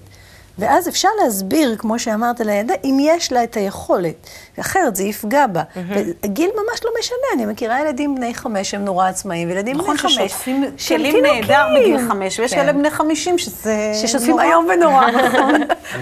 ואז 0.58 0.88
אפשר 0.88 1.08
להסביר, 1.24 1.76
כמו 1.78 1.98
שאמרת 1.98 2.40
לילדה, 2.40 2.74
אם 2.84 2.98
יש 3.00 3.32
לה 3.32 3.44
את 3.44 3.56
היכולת. 3.56 4.14
אחרת 4.60 4.96
זה 4.96 5.04
יפגע 5.04 5.46
בה. 5.46 5.62
הגיל 6.24 6.50
ממש 6.50 6.80
לא 6.84 6.90
משנה, 7.00 7.16
אני 7.34 7.46
מכירה 7.46 7.80
ילדים 7.80 8.14
בני 8.14 8.34
חמש 8.34 8.70
שהם 8.70 8.84
נורא 8.84 9.08
עצמאיים, 9.08 9.48
וילדים 9.48 9.78
בני 9.78 9.98
חמש. 9.98 10.16
נכון, 10.16 10.28
ששוטפים 10.28 10.64
כלים 10.88 11.24
נהדר 11.24 11.66
בגיל 11.76 12.08
חמש, 12.08 12.40
ויש 12.40 12.54
כאלה 12.54 12.72
כן. 12.72 12.78
בני 12.78 12.90
חמישים 12.90 13.38
שזה... 13.38 13.92
ששוטפים 14.02 14.38
היום 14.38 14.68
ונורא, 14.74 15.10
נכון. 15.26 15.54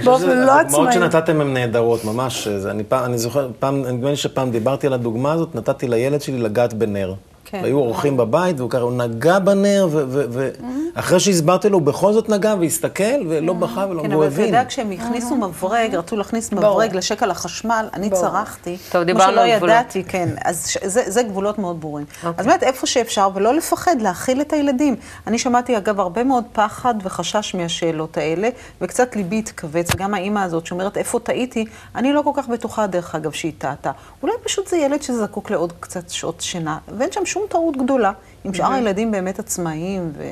באופן 0.04 0.26
לא 0.26 0.52
עצמאי. 0.52 0.60
הדוגמאות 0.60 0.92
שנתתם 0.92 1.40
הן 1.40 1.54
נהדרות, 1.54 2.04
ממש. 2.04 2.48
אני 2.92 3.18
זוכר, 3.18 3.50
פעם, 3.58 3.82
נדמה 3.82 4.10
לי 4.10 4.16
שפעם 4.16 4.50
דיברתי 4.50 4.86
על 4.86 4.92
הדוגמה 4.92 5.32
הזאת, 5.32 5.54
נתתי 5.54 5.88
לילד 5.88 6.22
שלי 6.22 6.38
לגעת 6.38 6.74
בנר. 6.74 7.14
כן. 7.50 7.60
והיו 7.62 7.78
אורחים 7.78 8.16
בבית, 8.16 8.60
והוא 8.60 8.70
ככה, 8.70 8.80
הוא 8.80 8.92
נגע 8.92 9.38
בנר, 9.38 9.88
ואחרי 9.92 11.20
שהסברתי 11.20 11.68
לו, 11.68 11.78
הוא 11.78 11.86
בכל 11.86 12.12
זאת 12.12 12.28
נגע 12.28 12.54
והסתכל, 12.60 13.26
ולא 13.28 13.52
בכה 13.52 13.86
ולא, 13.90 14.02
כן, 14.02 14.12
והוא 14.12 14.24
הבין. 14.24 14.36
כן, 14.36 14.42
אבל 14.42 14.48
אתה 14.48 14.58
יודע, 14.58 14.64
כשהם 14.68 14.90
הכניסו 14.90 15.36
מברג, 15.36 15.94
רצו 15.94 16.16
להכניס 16.16 16.52
מברג 16.52 16.96
לשקע 16.96 17.26
לחשמל, 17.26 17.88
אני 17.94 18.10
צרחתי. 18.10 18.76
טוב, 18.90 19.02
דיברנו 19.02 19.40
על 19.40 19.56
גבולות. 19.56 19.74
ידעתי, 19.74 20.04
כן. 20.04 20.28
אז 20.44 20.76
זה 20.84 21.22
גבולות 21.22 21.58
מאוד 21.58 21.80
ברורים. 21.80 22.06
אז 22.22 22.28
אוקיי. 22.28 22.46
באמת, 22.46 22.62
איפה 22.62 22.86
שאפשר, 22.86 23.28
ולא 23.34 23.54
לפחד, 23.54 23.96
להכיל 24.00 24.40
את 24.40 24.52
הילדים. 24.52 24.96
אני 25.26 25.38
שמעתי, 25.38 25.76
אגב, 25.76 26.00
הרבה 26.00 26.24
מאוד 26.24 26.44
פחד 26.52 26.94
וחשש 27.02 27.54
מהשאלות 27.54 28.16
האלה, 28.16 28.48
וקצת 28.80 29.16
ליבי 29.16 29.38
התכווץ, 29.38 29.96
גם 29.96 30.14
האימא 30.14 30.40
הזאת 30.40 30.66
שאומרת, 30.66 30.96
איפה 30.96 31.18
טעיתי, 31.18 31.64
אני 31.94 32.12
לא 32.12 32.22
כל 32.22 32.30
כך 32.34 32.48
בטוחה, 32.48 32.86
דרך 32.86 33.14
אגב, 33.14 33.32
שהיא 33.32 33.52
טעתה. 33.58 33.90
אולי 34.22 34.34
פשוט 34.44 34.68
זה 34.68 34.76
ילד 34.76 35.02
שזקוק 35.02 35.50
לעוד 35.50 35.72
קצת 35.80 36.10
שעות 36.10 36.40
שינה, 36.40 36.78
ואין 36.98 37.12
שם 37.12 37.26
שום 37.36 37.46
טעות 37.48 37.76
גדולה. 37.76 38.12
עם 38.44 38.54
שאר 38.54 38.72
הילדים 38.72 39.10
באמת 39.10 39.38
עצמאיים, 39.38 40.12
ו... 40.16 40.22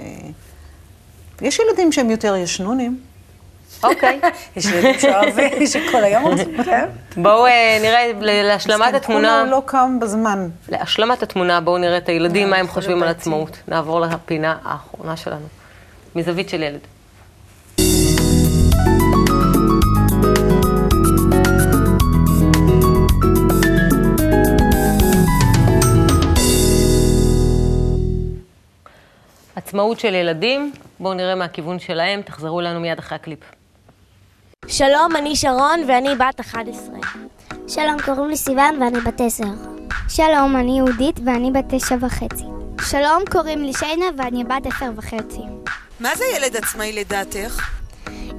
יש 1.43 1.59
ילדים 1.59 1.93
שהם 1.93 2.11
יותר 2.11 2.37
ישנונים. 2.37 3.01
אוקיי. 3.85 4.21
יש 4.57 4.65
ילדים 4.65 5.01
שאוהבים, 5.01 5.67
שכל 5.73 6.05
היום 6.05 6.25
רוצים, 6.29 6.63
כן. 6.65 6.89
בואו 7.17 7.47
אה, 7.47 7.79
נראה, 7.83 8.43
להשלמת 8.43 8.95
התמונה... 8.95 9.41
אז 9.41 9.47
כן, 9.47 9.51
לא 9.51 9.63
קם 9.67 9.99
בזמן. 10.01 10.49
להשלמת 10.69 11.23
התמונה, 11.23 11.61
בואו 11.61 11.79
נראה 11.79 11.97
את 11.97 12.09
הילדים, 12.09 12.51
מה 12.51 12.57
הם 12.57 12.69
חושבים 12.69 13.03
על 13.03 13.09
עצמאות. 13.09 13.59
נעבור 13.69 14.01
לפינה 14.01 14.57
האחרונה 14.65 15.17
שלנו. 15.17 15.47
מזווית 16.17 16.49
של 16.49 16.63
ילד. 16.63 16.81
עצמאות 29.67 30.01
של 30.01 30.15
ילדים, 30.15 30.73
בואו 31.01 31.15
נראה 31.15 31.35
מהכיוון 31.35 31.79
שלהם, 31.79 32.23
תחזרו 32.23 32.61
אלינו 32.61 32.81
מיד 32.81 32.99
אחרי 32.99 33.17
הקליפ. 33.17 33.39
שלום, 34.67 35.17
אני 35.19 35.37
שרון 35.37 35.81
ואני 35.89 36.15
בת 36.15 36.41
11. 36.41 36.95
שלום, 37.69 37.97
קוראים 38.05 38.29
לי 38.31 38.37
סיוון 38.37 38.83
ואני 38.83 39.01
בת 39.01 39.21
10. 39.21 39.45
שלום, 40.09 40.57
אני 40.57 40.77
יהודית 40.79 41.21
ואני 41.27 41.51
בת 41.51 41.65
9 41.69 41.95
וחצי. 42.01 42.45
שלום, 42.91 43.23
קוראים 43.33 43.65
לי 43.65 43.73
שיינה 43.73 44.05
ואני 44.17 44.45
בת 44.45 44.67
10 44.77 44.87
וחצי. 44.97 45.41
מה 46.01 46.17
זה 46.17 46.25
ילד 46.37 46.57
עצמאי 46.57 46.93
לדעתך? 46.93 47.71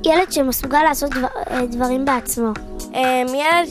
ילד 0.06 0.32
שמסוגל 0.32 0.84
לעשות 0.84 1.10
דבר, 1.10 1.28
אה, 1.50 1.66
דברים 1.66 2.06
בעצמו. 2.06 2.52
אמ, 2.94 3.28
ילד 3.28 3.68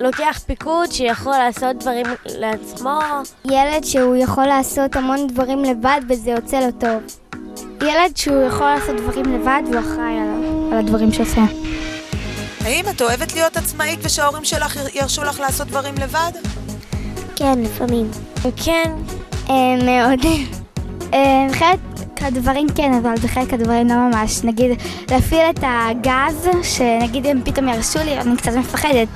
לוקח 0.00 0.40
פיקוד 0.46 0.92
שיכול 0.92 1.32
לעשות 1.32 1.76
דברים 1.76 2.06
לעצמו. 2.26 3.00
ילד 3.44 3.84
שהוא 3.84 4.16
יכול 4.16 4.46
לעשות 4.46 4.96
המון 4.96 5.26
דברים 5.26 5.64
לבד 5.64 6.00
וזה 6.08 6.30
יוצא 6.30 6.60
לו 6.60 6.72
טוב. 6.72 7.02
ילד 7.82 8.16
שהוא 8.16 8.42
יכול 8.42 8.66
לעשות 8.66 8.96
דברים 8.96 9.24
לבד 9.24 9.62
והוא 9.66 9.80
אחראי 9.80 10.20
על, 10.20 10.72
על 10.72 10.78
הדברים 10.78 11.12
שעושה. 11.12 11.42
האם 12.60 12.84
את 12.90 13.02
אוהבת 13.02 13.34
להיות 13.34 13.56
עצמאית 13.56 13.98
ושההורים 14.02 14.44
שלך 14.44 14.78
ירשו 14.94 15.24
לך 15.24 15.40
לעשות 15.40 15.66
דברים 15.66 15.94
לבד? 15.94 16.32
כן, 17.36 17.58
לפעמים. 17.58 18.10
כן. 18.64 18.92
אה, 19.50 19.76
מאוד. 19.84 20.20
אה, 21.14 21.46
חלק 21.52 21.78
הדברים 22.20 22.66
כן, 22.74 22.92
אבל 22.92 23.14
בחלק 23.22 23.52
הדברים 23.52 23.88
לא 23.88 23.94
ממש. 23.94 24.44
נגיד, 24.44 24.70
להפעיל 25.10 25.50
את 25.50 25.58
הגז, 25.62 26.48
שנגיד 26.62 27.26
אם 27.26 27.40
פתאום 27.44 27.68
ירשו 27.68 27.98
לי, 27.98 28.18
אני 28.18 28.36
קצת 28.36 28.52
מפחדת. 28.52 29.08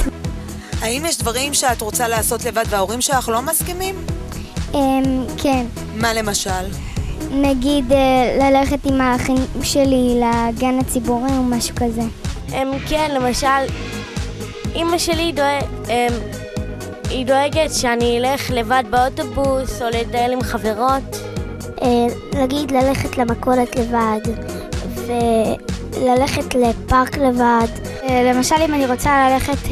האם 0.86 1.04
יש 1.04 1.18
דברים 1.18 1.54
שאת 1.54 1.82
רוצה 1.82 2.08
לעשות 2.08 2.44
לבד 2.44 2.64
וההורים 2.68 3.00
שלך 3.00 3.28
לא 3.28 3.42
מסכימים? 3.42 3.94
אמ, 4.74 5.26
כן. 5.36 5.66
מה 5.96 6.12
למשל? 6.12 6.50
נגיד 7.30 7.92
אה, 7.92 8.50
ללכת 8.50 8.78
עם 8.84 9.00
האחים 9.00 9.36
שלי 9.62 10.20
לגן 10.20 10.78
הציבורי 10.78 11.30
או 11.30 11.42
משהו 11.42 11.74
כזה. 11.76 12.02
הם 12.48 12.68
כן, 12.88 13.10
למשל, 13.14 13.72
אימא 14.74 14.98
שלי 14.98 15.32
דואג, 15.32 15.62
הם, 15.88 16.12
היא 17.10 17.26
דואגת 17.26 17.74
שאני 17.74 18.18
אלך 18.18 18.50
לבד 18.50 18.84
באוטובוס 18.90 19.82
או 19.82 19.86
לטייל 19.88 20.32
עם 20.32 20.42
חברות. 20.42 21.16
אה, 21.82 22.06
נגיד 22.42 22.70
ללכת 22.70 23.18
למכולת 23.18 23.76
לבד 23.76 24.20
וללכת 24.96 26.54
לפארק 26.54 27.16
לבד. 27.18 27.68
אה, 28.02 28.32
למשל 28.32 28.56
אם 28.64 28.74
אני 28.74 28.86
רוצה 28.86 29.30
ללכת 29.30 29.68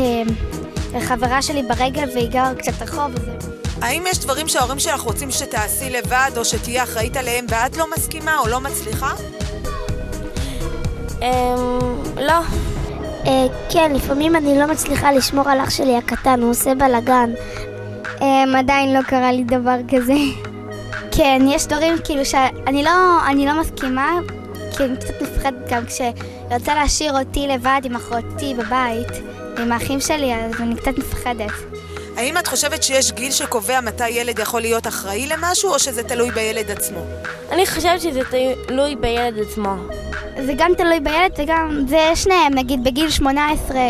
לחברה 0.94 1.42
שלי 1.42 1.62
ברגל 1.62 2.08
והיא 2.14 2.28
גרה 2.28 2.54
קצת 2.54 2.82
רחוב, 2.82 3.16
אז... 3.16 3.50
האם 3.82 4.04
יש 4.10 4.18
דברים 4.18 4.48
שההורים 4.48 4.78
שלך 4.78 5.00
רוצים 5.00 5.30
שתעשי 5.30 5.90
לבד 5.90 6.30
או 6.36 6.44
שתהיה 6.44 6.82
אחראית 6.82 7.16
עליהם 7.16 7.46
ואת 7.48 7.76
לא 7.76 7.86
מסכימה 7.96 8.38
או 8.38 8.48
לא 8.48 8.60
מצליחה? 8.60 9.12
אמ... 11.22 11.28
לא. 12.16 12.40
אה, 13.26 13.46
כן, 13.70 13.92
לפעמים 13.94 14.36
אני 14.36 14.58
לא 14.58 14.66
מצליחה 14.66 15.12
לשמור 15.12 15.48
על 15.50 15.60
אח 15.60 15.70
שלי 15.70 15.96
הקטן, 15.96 16.42
הוא 16.42 16.50
עושה 16.50 16.74
בלאגן. 16.74 17.30
אה, 18.22 18.58
עדיין 18.58 18.94
לא 18.94 19.02
קרה 19.02 19.32
לי 19.32 19.44
דבר 19.44 19.76
כזה. 19.88 20.14
כן, 21.10 21.42
יש 21.48 21.66
דברים 21.66 21.94
כאילו 22.04 22.24
שאני 22.24 22.82
לא, 22.82 22.90
אני 23.26 23.46
לא 23.46 23.60
מסכימה, 23.60 24.18
כי 24.76 24.84
אני 24.84 24.96
קצת 24.96 25.22
מפחדת 25.22 25.70
גם 25.70 25.86
כשהיא 25.86 26.12
רוצה 26.50 26.74
להשאיר 26.74 27.18
אותי 27.18 27.46
לבד 27.46 27.80
עם 27.84 27.96
אחותי 27.96 28.54
בבית, 28.54 29.12
עם 29.58 29.72
האחים 29.72 30.00
שלי, 30.00 30.34
אז 30.34 30.60
אני 30.60 30.76
קצת 30.76 30.98
מפחדת. 30.98 31.50
האם 32.16 32.38
את 32.38 32.46
חושבת 32.46 32.82
שיש 32.82 33.12
גיל 33.12 33.30
שקובע 33.30 33.80
מתי 33.80 34.08
ילד 34.08 34.38
יכול 34.38 34.60
להיות 34.60 34.86
אחראי 34.86 35.26
למשהו, 35.26 35.70
או 35.70 35.78
שזה 35.78 36.02
תלוי 36.02 36.30
בילד 36.30 36.70
עצמו? 36.70 37.00
אני 37.50 37.66
חושבת 37.66 38.00
שזה 38.00 38.20
תלוי 38.66 38.96
בילד 38.96 39.38
עצמו. 39.38 39.74
זה 40.46 40.52
גם 40.56 40.74
תלוי 40.74 41.00
בילד 41.00 41.32
וגם, 41.38 41.84
זה 41.88 42.10
שניהם, 42.14 42.54
נגיד 42.54 42.84
בגיל 42.84 43.10
18 43.10 43.80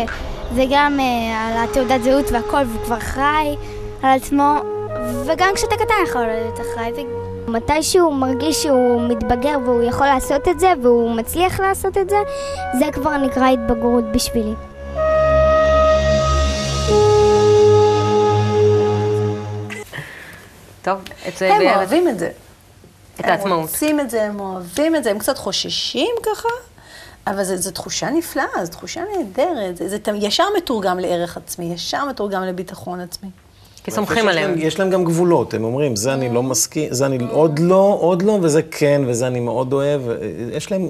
זה 0.55 0.63
גם 0.71 0.99
אה, 0.99 1.47
על 1.47 1.69
התעודת 1.69 2.03
זהות 2.03 2.31
והכל, 2.31 2.61
והוא 2.67 2.85
כבר 2.85 2.97
אחראי 2.97 3.55
על 4.03 4.17
עצמו, 4.17 4.55
וגם 5.25 5.49
כשאתה 5.55 5.75
קטן 5.75 5.93
יכול 6.07 6.21
להיות 6.21 6.59
אחראי. 6.59 6.91
ו... 6.91 7.25
מתי 7.47 7.83
שהוא 7.83 8.13
מרגיש 8.13 8.63
שהוא 8.63 9.01
מתבגר 9.09 9.57
והוא 9.65 9.83
יכול 9.83 10.07
לעשות 10.07 10.47
את 10.47 10.59
זה 10.59 10.73
והוא 10.83 11.15
מצליח 11.15 11.59
לעשות 11.59 11.97
את 11.97 12.09
זה, 12.09 12.17
זה 12.79 12.85
כבר 12.93 13.17
נקרא 13.17 13.49
התבגרות 13.49 14.03
בשבילי. 14.11 14.53
טוב, 20.85 20.99
אצל 21.27 21.45
הם 21.45 21.59
בילד... 21.59 21.75
אוהבים 21.75 22.07
את 22.07 22.19
זה. 22.19 22.29
את 23.19 23.25
העצמאות. 23.25 23.51
הם 23.51 23.61
רוצים 23.61 23.99
את 23.99 24.09
זה, 24.09 24.23
הם 24.23 24.39
אוהבים 24.39 24.95
את 24.95 25.03
זה, 25.03 25.11
הם 25.11 25.19
קצת 25.19 25.37
חוששים 25.37 26.15
ככה, 26.23 26.49
אבל 27.27 27.43
זו 27.43 27.71
תחושה 27.71 28.09
נפלאה, 28.09 28.45
זו 28.63 28.71
תחושה 28.71 29.01
נהדרת, 29.17 29.77
זה, 29.77 29.89
זה 29.89 29.97
ישר 30.15 30.43
מתורגם 30.57 30.99
לערך 30.99 31.37
עצמי, 31.37 31.73
ישר 31.73 32.05
מתורגם 32.05 32.43
לביטחון 32.43 32.99
עצמי. 32.99 33.29
כי 33.83 33.91
סומכים 33.91 34.27
עליהם. 34.27 34.49
להם, 34.49 34.59
יש 34.59 34.79
להם 34.79 34.89
גם 34.89 35.03
גבולות, 35.03 35.53
הם 35.53 35.63
אומרים, 35.63 35.95
זה 35.95 36.13
אני 36.13 36.29
לא 36.29 36.43
מסכים, 36.43 36.93
זה 36.93 37.05
אני 37.05 37.17
עוד 37.31 37.59
לא, 37.59 37.97
עוד 38.01 38.21
לא, 38.21 38.39
וזה 38.41 38.61
כן, 38.71 39.01
וזה 39.07 39.27
אני 39.27 39.39
מאוד 39.39 39.73
אוהב. 39.73 40.01
יש 40.51 40.71
להם, 40.71 40.87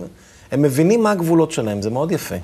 הם 0.52 0.62
מבינים 0.62 1.04
מה 1.04 1.12
הגבולות 1.12 1.52
שלהם, 1.52 1.82
זה 1.82 1.90
מאוד 1.90 2.12
יפה. 2.12 2.36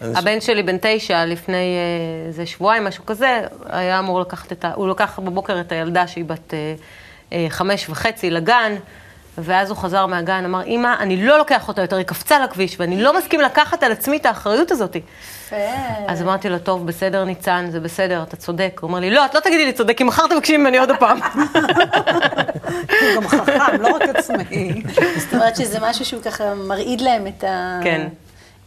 הבן 0.00 0.40
שלי 0.40 0.62
בן 0.62 0.76
תשע, 0.80 1.24
לפני 1.24 1.56
אה, 1.56 2.28
איזה 2.28 2.46
שבועיים, 2.46 2.84
משהו 2.84 3.06
כזה, 3.06 3.40
היה 3.68 3.98
אמור 3.98 4.20
לקחת 4.20 4.52
את 4.52 4.64
ה... 4.64 4.72
הוא 4.74 4.88
לקח 4.88 5.18
בבוקר 5.18 5.60
את 5.60 5.72
הילדה 5.72 6.06
שהיא 6.06 6.24
בת 6.24 6.54
אה, 6.54 6.74
אה, 7.32 7.46
חמש 7.48 7.88
וחצי 7.88 8.30
לגן, 8.30 8.74
ואז 9.38 9.70
הוא 9.70 9.78
חזר 9.78 10.06
מהגן, 10.06 10.44
אמר, 10.44 10.66
אמא, 10.66 10.94
אני 10.98 11.24
לא 11.26 11.38
לוקח 11.38 11.68
אותה 11.68 11.82
יותר, 11.82 11.96
היא 11.96 12.06
קפצה 12.06 12.38
לכביש, 12.38 12.76
ואני 12.80 13.02
לא 13.02 13.18
מסכים 13.18 13.40
לקחת 13.40 13.82
על 13.82 13.92
עצמי 13.92 14.16
את 14.16 14.26
האחריות 14.26 14.70
הזאת. 14.70 14.96
אז 16.06 16.22
אמרתי 16.22 16.48
לו, 16.48 16.58
טוב, 16.58 16.86
בסדר, 16.86 17.24
ניצן, 17.24 17.66
זה 17.70 17.80
בסדר, 17.80 18.22
אתה 18.22 18.36
צודק. 18.36 18.78
הוא 18.80 18.88
אומר 18.88 19.00
לי, 19.00 19.10
לא, 19.10 19.24
את 19.24 19.34
לא 19.34 19.40
תגידי 19.40 19.64
לי 19.64 19.72
צודק, 19.72 19.96
כי 19.96 20.04
מחר 20.04 20.26
תבקשי 20.26 20.56
ממני 20.56 20.78
עוד 20.78 20.90
פעם. 20.98 21.18
הוא 23.00 23.14
גם 23.16 23.28
חכם, 23.28 23.80
לא 23.80 23.88
רק 23.88 24.02
עצמאי. 24.02 24.82
זאת 25.16 25.34
אומרת 25.34 25.56
שזה 25.56 25.78
משהו 25.80 26.04
שהוא 26.04 26.22
ככה 26.22 26.54
מרעיד 26.54 27.00
להם 27.00 27.26
את 27.26 27.44
ה... 27.44 27.80
כן. 27.84 28.08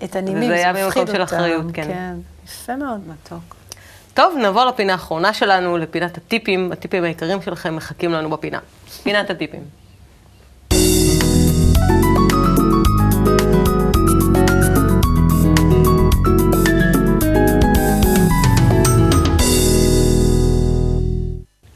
את 0.03 0.15
הנימים, 0.15 0.49
זה 0.49 0.53
היה 0.53 0.73
ממקום 0.73 1.07
של 1.07 1.23
אחריות, 1.23 1.65
כן. 1.73 1.83
כן. 1.83 2.15
יפה 2.45 2.75
מאוד, 2.75 3.01
מתוק. 3.07 3.55
טוב, 4.13 4.37
נעבור 4.41 4.65
לפינה 4.65 4.93
האחרונה 4.93 5.33
שלנו, 5.33 5.77
לפינת 5.77 6.17
הטיפים. 6.17 6.71
הטיפים 6.71 7.03
העיקריים 7.03 7.41
שלכם 7.41 7.75
מחכים 7.75 8.11
לנו 8.11 8.29
בפינה. 8.29 8.59
פינת 9.03 9.29
הטיפים. 9.29 9.63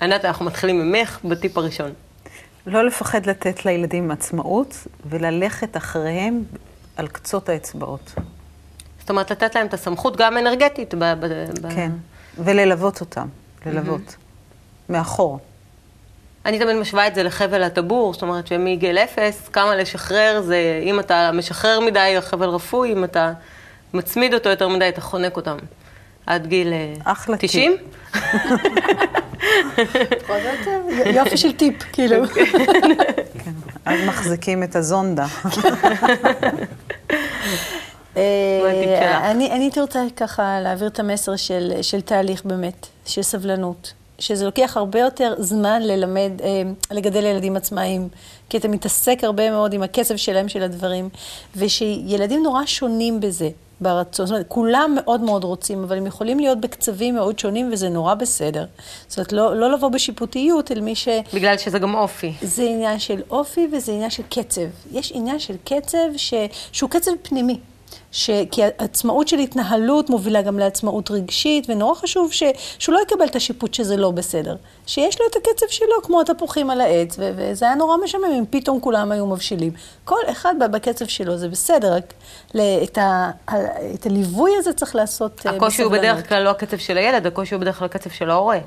ענת, 0.02 0.26
אנחנו 0.26 0.46
מתחילים 0.46 0.92
ממך 0.92 1.20
בטיפ 1.24 1.58
הראשון. 1.58 1.92
לא 2.68 2.86
לפחד 2.86 3.26
לתת 3.26 3.66
לילדים 3.66 4.12
עצמאות 4.12 4.88
וללכת 5.10 5.78
אחריהם 5.78 6.44
על 6.96 7.08
קצות 7.08 7.50
האצבעות. 7.50 8.14
זאת 9.00 9.10
אומרת, 9.10 9.32
לתת 9.32 9.56
להם 9.56 9.68
את 9.68 9.74
הסמכות 9.74 10.18
גם 10.18 10.38
אנרגטית. 10.38 10.94
ב- 10.94 11.14
ב- 11.20 11.74
כן, 11.76 11.92
וללוות 12.38 13.02
אותם, 13.02 13.28
ללוות, 13.66 14.02
mm-hmm. 14.10 14.92
מאחור. 14.94 15.40
אני 16.46 16.60
תמיד 16.60 16.76
משווה 16.76 17.08
את 17.08 17.16
זה 17.16 17.24
לחבל 17.24 17.64
הטבור, 17.64 18.14
זאת 18.14 18.22
אומרת 18.22 18.48
שמגיל 18.48 18.98
אפס, 18.98 19.48
כמה 19.54 19.76
לשחרר 19.76 20.42
זה, 20.42 20.80
אם 20.84 21.00
אתה 21.00 21.32
משחרר 21.34 21.80
מדי 21.80 22.18
חבל 22.22 22.50
רפוי, 22.50 22.94
אם 22.94 23.04
אתה 23.04 23.34
מצמיד 23.94 24.34
אותו 24.34 24.50
יותר 24.50 24.68
מדי, 24.68 24.90
אתה 24.90 25.02
חונק 25.02 25.38
אותם. 25.38 25.58
עד 26.26 26.48
גיל 26.48 26.74
אה, 26.74 26.94
אחלה 27.04 27.38
90? 27.38 27.76
יופי 31.06 31.38
של 31.38 31.54
טיפ, 31.54 31.84
כאילו. 31.94 32.28
כן, 33.44 33.52
אז 33.86 34.00
מחזיקים 34.06 34.64
את 34.64 34.76
הזונדה. 34.76 35.26
אה, 38.18 39.32
אני 39.32 39.52
הייתי 39.52 39.82
רוצה 39.82 40.04
ככה 40.16 40.60
להעביר 40.62 40.88
את 40.88 41.00
המסר 41.00 41.36
של, 41.36 41.72
של 41.82 42.02
תהליך 42.02 42.46
באמת, 42.46 42.88
של 43.06 43.22
סבלנות. 43.22 43.94
שזה 44.20 44.46
לוקח 44.46 44.78
הרבה 44.78 45.00
יותר 45.00 45.34
זמן 45.38 45.82
ללמד, 45.82 46.32
אה, 46.44 46.62
לגדל 46.92 47.26
ילדים 47.26 47.56
עצמאיים, 47.56 48.10
כי 48.50 48.58
אתה 48.58 48.68
מתעסק 48.68 49.20
הרבה 49.24 49.52
מאוד 49.52 49.74
עם 49.74 49.84
הקצב 49.84 50.16
שלהם 50.16 50.50
של 50.50 50.64
הדברים, 50.64 51.10
ושילדים 51.56 52.44
נורא 52.44 52.66
שונים 52.66 53.20
בזה, 53.20 53.50
ברצון. 53.82 54.26
זאת 54.26 54.34
אומרת, 54.34 54.46
כולם 54.48 54.96
מאוד 54.96 55.22
מאוד 55.22 55.44
רוצים, 55.44 55.84
אבל 55.84 55.98
הם 55.98 56.06
יכולים 56.06 56.40
להיות 56.40 56.62
בקצבים 56.62 57.16
מאוד 57.16 57.40
שונים, 57.40 57.70
וזה 57.74 57.90
נורא 57.90 58.14
בסדר. 58.14 58.66
זאת 59.08 59.18
אומרת, 59.18 59.34
לא, 59.34 59.56
לא 59.56 59.72
לבוא 59.72 59.90
בשיפוטיות 59.90 60.72
אל 60.72 60.82
מי 60.82 60.96
ש... 60.96 61.08
בגלל 61.34 61.58
שזה 61.58 61.80
גם 61.80 61.96
אופי. 61.96 62.34
זה 62.42 62.64
עניין 62.64 63.00
של 63.00 63.22
אופי 63.30 63.68
וזה 63.72 63.92
עניין 63.92 64.10
של 64.10 64.24
קצב. 64.30 64.62
יש 64.92 65.12
עניין 65.16 65.40
של 65.40 65.56
קצב 65.64 66.08
ש... 66.18 66.34
שהוא 66.72 66.90
קצב 66.90 67.12
פנימי. 67.22 67.60
ש... 68.16 68.30
כי 68.52 68.62
עצמאות 68.78 69.28
של 69.28 69.40
התנהלות 69.40 70.10
מובילה 70.10 70.42
גם 70.42 70.60
לעצמאות 70.60 71.12
רגשית, 71.12 71.70
ונורא 71.70 71.96
חשוב 71.96 72.32
ש... 72.32 72.44
שהוא 72.80 72.94
לא 72.94 73.00
יקבל 73.02 73.26
את 73.26 73.36
השיפוט 73.36 73.74
שזה 73.74 73.98
לא 73.98 74.12
בסדר. 74.12 74.56
שיש 74.86 75.22
לו 75.22 75.26
את 75.32 75.36
הקצב 75.36 75.66
שלו, 75.70 76.02
כמו 76.04 76.22
התפוחים 76.22 76.70
על 76.70 76.82
העץ, 76.82 77.16
ו... 77.20 77.32
וזה 77.36 77.66
היה 77.66 77.76
נורא 77.76 77.98
משמם 78.04 78.26
אם 78.38 78.44
פתאום 78.50 78.80
כולם 78.80 79.12
היו 79.12 79.26
מבשילים. 79.26 79.72
כל 80.04 80.20
אחד 80.32 80.56
בקצב 80.72 81.06
שלו, 81.06 81.38
זה 81.38 81.50
בסדר, 81.50 81.94
רק 81.94 82.14
את, 82.84 82.98
ה... 82.98 83.32
את 83.94 84.06
הליווי 84.06 84.52
הזה 84.58 84.74
צריך 84.74 84.96
לעשות 84.96 85.36
בסבלנות. 85.36 85.62
הקושי 85.62 85.82
הוא 85.82 85.92
בדרך 85.92 86.30
כלל 86.30 86.44
לא 86.44 86.50
הקצב 86.50 86.78
של 86.78 86.98
הילד, 86.98 87.26
הקושי 87.28 87.56
הוא 87.56 87.62
בדרך 87.62 87.80
כלל 87.80 87.86
הקצב 87.86 88.10
של 88.10 88.30
ההורה. 88.30 88.60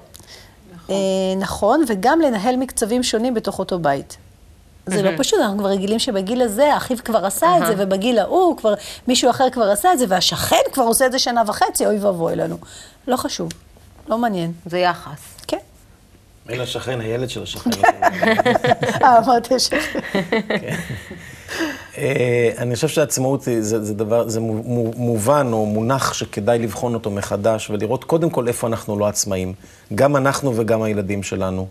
נכון. 0.74 0.96
נכון, 1.38 1.84
וגם 1.86 2.20
לנהל 2.20 2.56
מקצבים 2.56 3.02
שונים 3.02 3.34
בתוך 3.34 3.58
אותו 3.58 3.78
בית. 3.78 4.16
זה 4.90 5.02
לא 5.02 5.10
פשוט, 5.18 5.38
אנחנו 5.40 5.58
כבר 5.58 5.68
רגילים 5.68 5.98
שבגיל 5.98 6.42
הזה 6.42 6.76
אחיו 6.76 6.96
כבר 7.04 7.26
עשה 7.26 7.46
את 7.58 7.66
זה, 7.66 7.74
ובגיל 7.78 8.18
ההוא 8.18 8.56
כבר 8.56 8.74
מישהו 9.08 9.30
אחר 9.30 9.50
כבר 9.50 9.70
עשה 9.70 9.92
את 9.92 9.98
זה, 9.98 10.04
והשכן 10.08 10.62
כבר 10.72 10.84
עושה 10.84 11.06
את 11.06 11.12
זה 11.12 11.18
שנה 11.18 11.42
וחצי, 11.46 11.86
אוי 11.86 11.98
ואבוי 11.98 12.36
לנו. 12.36 12.56
לא 13.08 13.16
חשוב. 13.16 13.48
לא 14.08 14.18
מעניין. 14.18 14.52
זה 14.66 14.78
יחס. 14.78 15.20
כן. 15.46 15.58
אלא 16.50 16.66
שכן, 16.66 17.00
הילד 17.00 17.30
של 17.30 17.42
השכן. 17.42 17.70
אה, 19.04 19.18
אמרתי 19.18 19.58
שכן. 19.58 20.00
אה, 21.98 22.50
אני 22.58 22.74
חושב 22.74 22.88
שעצמאות 22.88 23.42
זה, 23.42 23.84
זה 23.84 23.94
דבר, 23.94 24.28
זה 24.28 24.40
מובן 24.96 25.50
או 25.52 25.66
מונח 25.66 26.12
שכדאי 26.12 26.58
לבחון 26.58 26.94
אותו 26.94 27.10
מחדש 27.10 27.70
ולראות 27.70 28.04
קודם 28.04 28.30
כל 28.30 28.48
איפה 28.48 28.66
אנחנו 28.66 28.98
לא 28.98 29.06
עצמאים. 29.06 29.54
גם 29.94 30.16
אנחנו 30.16 30.56
וגם 30.56 30.82
הילדים 30.82 31.22
שלנו. 31.22 31.66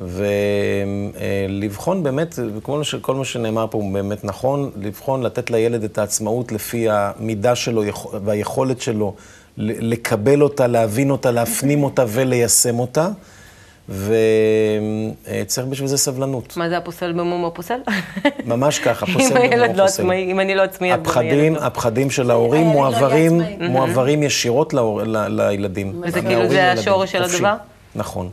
ולבחון 0.00 2.02
באמת, 2.02 2.38
כל, 2.62 2.82
כל 3.00 3.14
מה 3.14 3.24
שנאמר 3.24 3.66
פה 3.70 3.78
הוא 3.78 3.92
באמת 3.92 4.24
נכון, 4.24 4.70
לבחון, 4.82 5.22
לתת 5.22 5.50
לילד 5.50 5.84
את 5.84 5.98
העצמאות 5.98 6.52
לפי 6.52 6.86
המידה 6.90 7.54
שלו 7.54 7.82
והיכולת 8.24 8.80
שלו 8.80 9.14
לקבל 9.58 10.42
אותה, 10.42 10.66
להבין 10.66 11.10
אותה, 11.10 11.30
להפנים 11.30 11.84
אותה 11.84 12.04
וליישם 12.08 12.78
אותה. 12.78 13.08
וצריך 13.88 15.66
בשביל 15.66 15.88
זה 15.88 15.98
סבלנות. 15.98 16.56
מה 16.56 16.68
זה 16.68 16.76
הפוסל 16.76 17.12
במום 17.12 17.44
הפוסל? 17.44 17.78
ממש 18.44 18.78
ככה, 18.78 19.06
פוסל 19.06 19.18
במום 19.18 19.26
הפוסל. 19.26 19.38
אם 19.38 19.52
הילד 19.52 19.76
לא 19.76 19.84
עצמאי, 19.84 20.32
אם 20.32 20.40
אני 20.40 20.54
לא 20.54 20.62
עצמאי, 20.62 20.94
אז 20.94 21.00
גם 21.02 21.18
הילד 21.18 21.56
לא. 21.56 21.66
הפחדים 21.66 22.10
של 22.10 22.30
ההורים 22.30 22.66
מועברים, 22.66 23.40
מועברים 23.60 24.22
ישירות 24.22 24.74
לילדים. 25.28 26.02
וזה 26.06 26.22
כאילו 26.22 26.48
זה 26.48 26.72
השורש 26.72 27.12
של 27.12 27.22
הדבר? 27.22 27.54
נכון. 27.98 28.30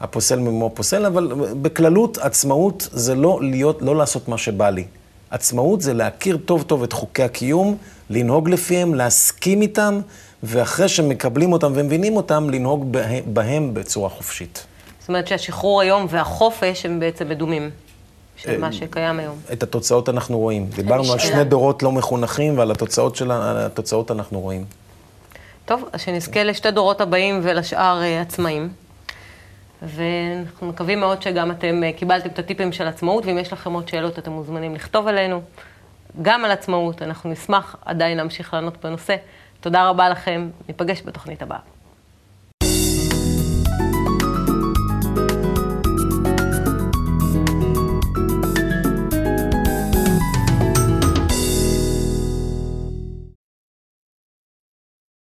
הפוסל 0.00 0.38
ממומו 0.38 0.66
הפוסל, 0.66 1.06
אבל 1.06 1.32
בכללות 1.62 2.18
עצמאות 2.18 2.88
זה 2.92 3.14
לא 3.14 3.38
להיות, 3.42 3.82
לא 3.82 3.96
לעשות 3.96 4.28
מה 4.28 4.38
שבא 4.38 4.70
לי. 4.70 4.84
עצמאות 5.30 5.80
זה 5.80 5.94
להכיר 5.94 6.36
טוב 6.36 6.62
טוב 6.62 6.82
את 6.82 6.92
חוקי 6.92 7.22
הקיום, 7.22 7.76
לנהוג 8.10 8.48
לפיהם, 8.48 8.94
להסכים 8.94 9.62
איתם, 9.62 10.00
ואחרי 10.42 10.88
שמקבלים 10.88 11.52
אותם 11.52 11.72
ומבינים 11.74 12.16
אותם, 12.16 12.50
לנהוג 12.50 12.96
בהם 13.26 13.74
בצורה 13.74 14.08
חופשית. 14.08 14.66
זאת 15.00 15.08
אומרת 15.08 15.28
שהשחרור 15.28 15.80
היום 15.80 16.06
והחופש 16.10 16.86
הם 16.86 17.00
בעצם 17.00 17.28
מדומים. 17.28 17.70
של 18.36 18.60
מה 18.60 18.72
שקיים 18.72 19.18
היום. 19.18 19.36
את 19.52 19.62
התוצאות 19.62 20.08
אנחנו 20.08 20.38
רואים. 20.38 20.66
דיברנו 20.66 21.12
על 21.12 21.18
שני 21.18 21.44
דורות 21.44 21.82
לא 21.82 21.92
מחונכים, 21.92 22.58
ועל 22.58 22.70
התוצאות, 22.70 23.16
של, 23.16 23.30
התוצאות 23.32 24.10
אנחנו 24.10 24.40
רואים. 24.40 24.64
טוב, 25.64 25.84
אז 25.92 26.00
שנזכה 26.00 26.44
לשתי 26.44 26.70
דורות 26.70 27.00
הבאים 27.00 27.40
ולשאר 27.42 28.00
uh, 28.02 28.26
עצמאים. 28.26 28.68
ואנחנו 29.82 30.66
מקווים 30.66 31.00
מאוד 31.00 31.22
שגם 31.22 31.50
אתם 31.50 31.82
uh, 31.82 31.98
קיבלתם 31.98 32.28
את 32.28 32.38
הטיפים 32.38 32.72
של 32.72 32.86
עצמאות, 32.86 33.26
ואם 33.26 33.38
יש 33.38 33.52
לכם 33.52 33.72
עוד 33.72 33.88
שאלות, 33.88 34.18
אתם 34.18 34.32
מוזמנים 34.32 34.74
לכתוב 34.74 35.08
אלינו. 35.08 35.42
גם 36.22 36.44
על 36.44 36.50
עצמאות, 36.50 37.02
אנחנו 37.02 37.30
נשמח 37.30 37.76
עדיין 37.84 38.16
להמשיך 38.16 38.54
לענות 38.54 38.84
בנושא. 38.84 39.16
תודה 39.60 39.88
רבה 39.88 40.08
לכם, 40.08 40.50
ניפגש 40.68 41.02
בתוכנית 41.04 41.42
הבאה. 41.42 41.77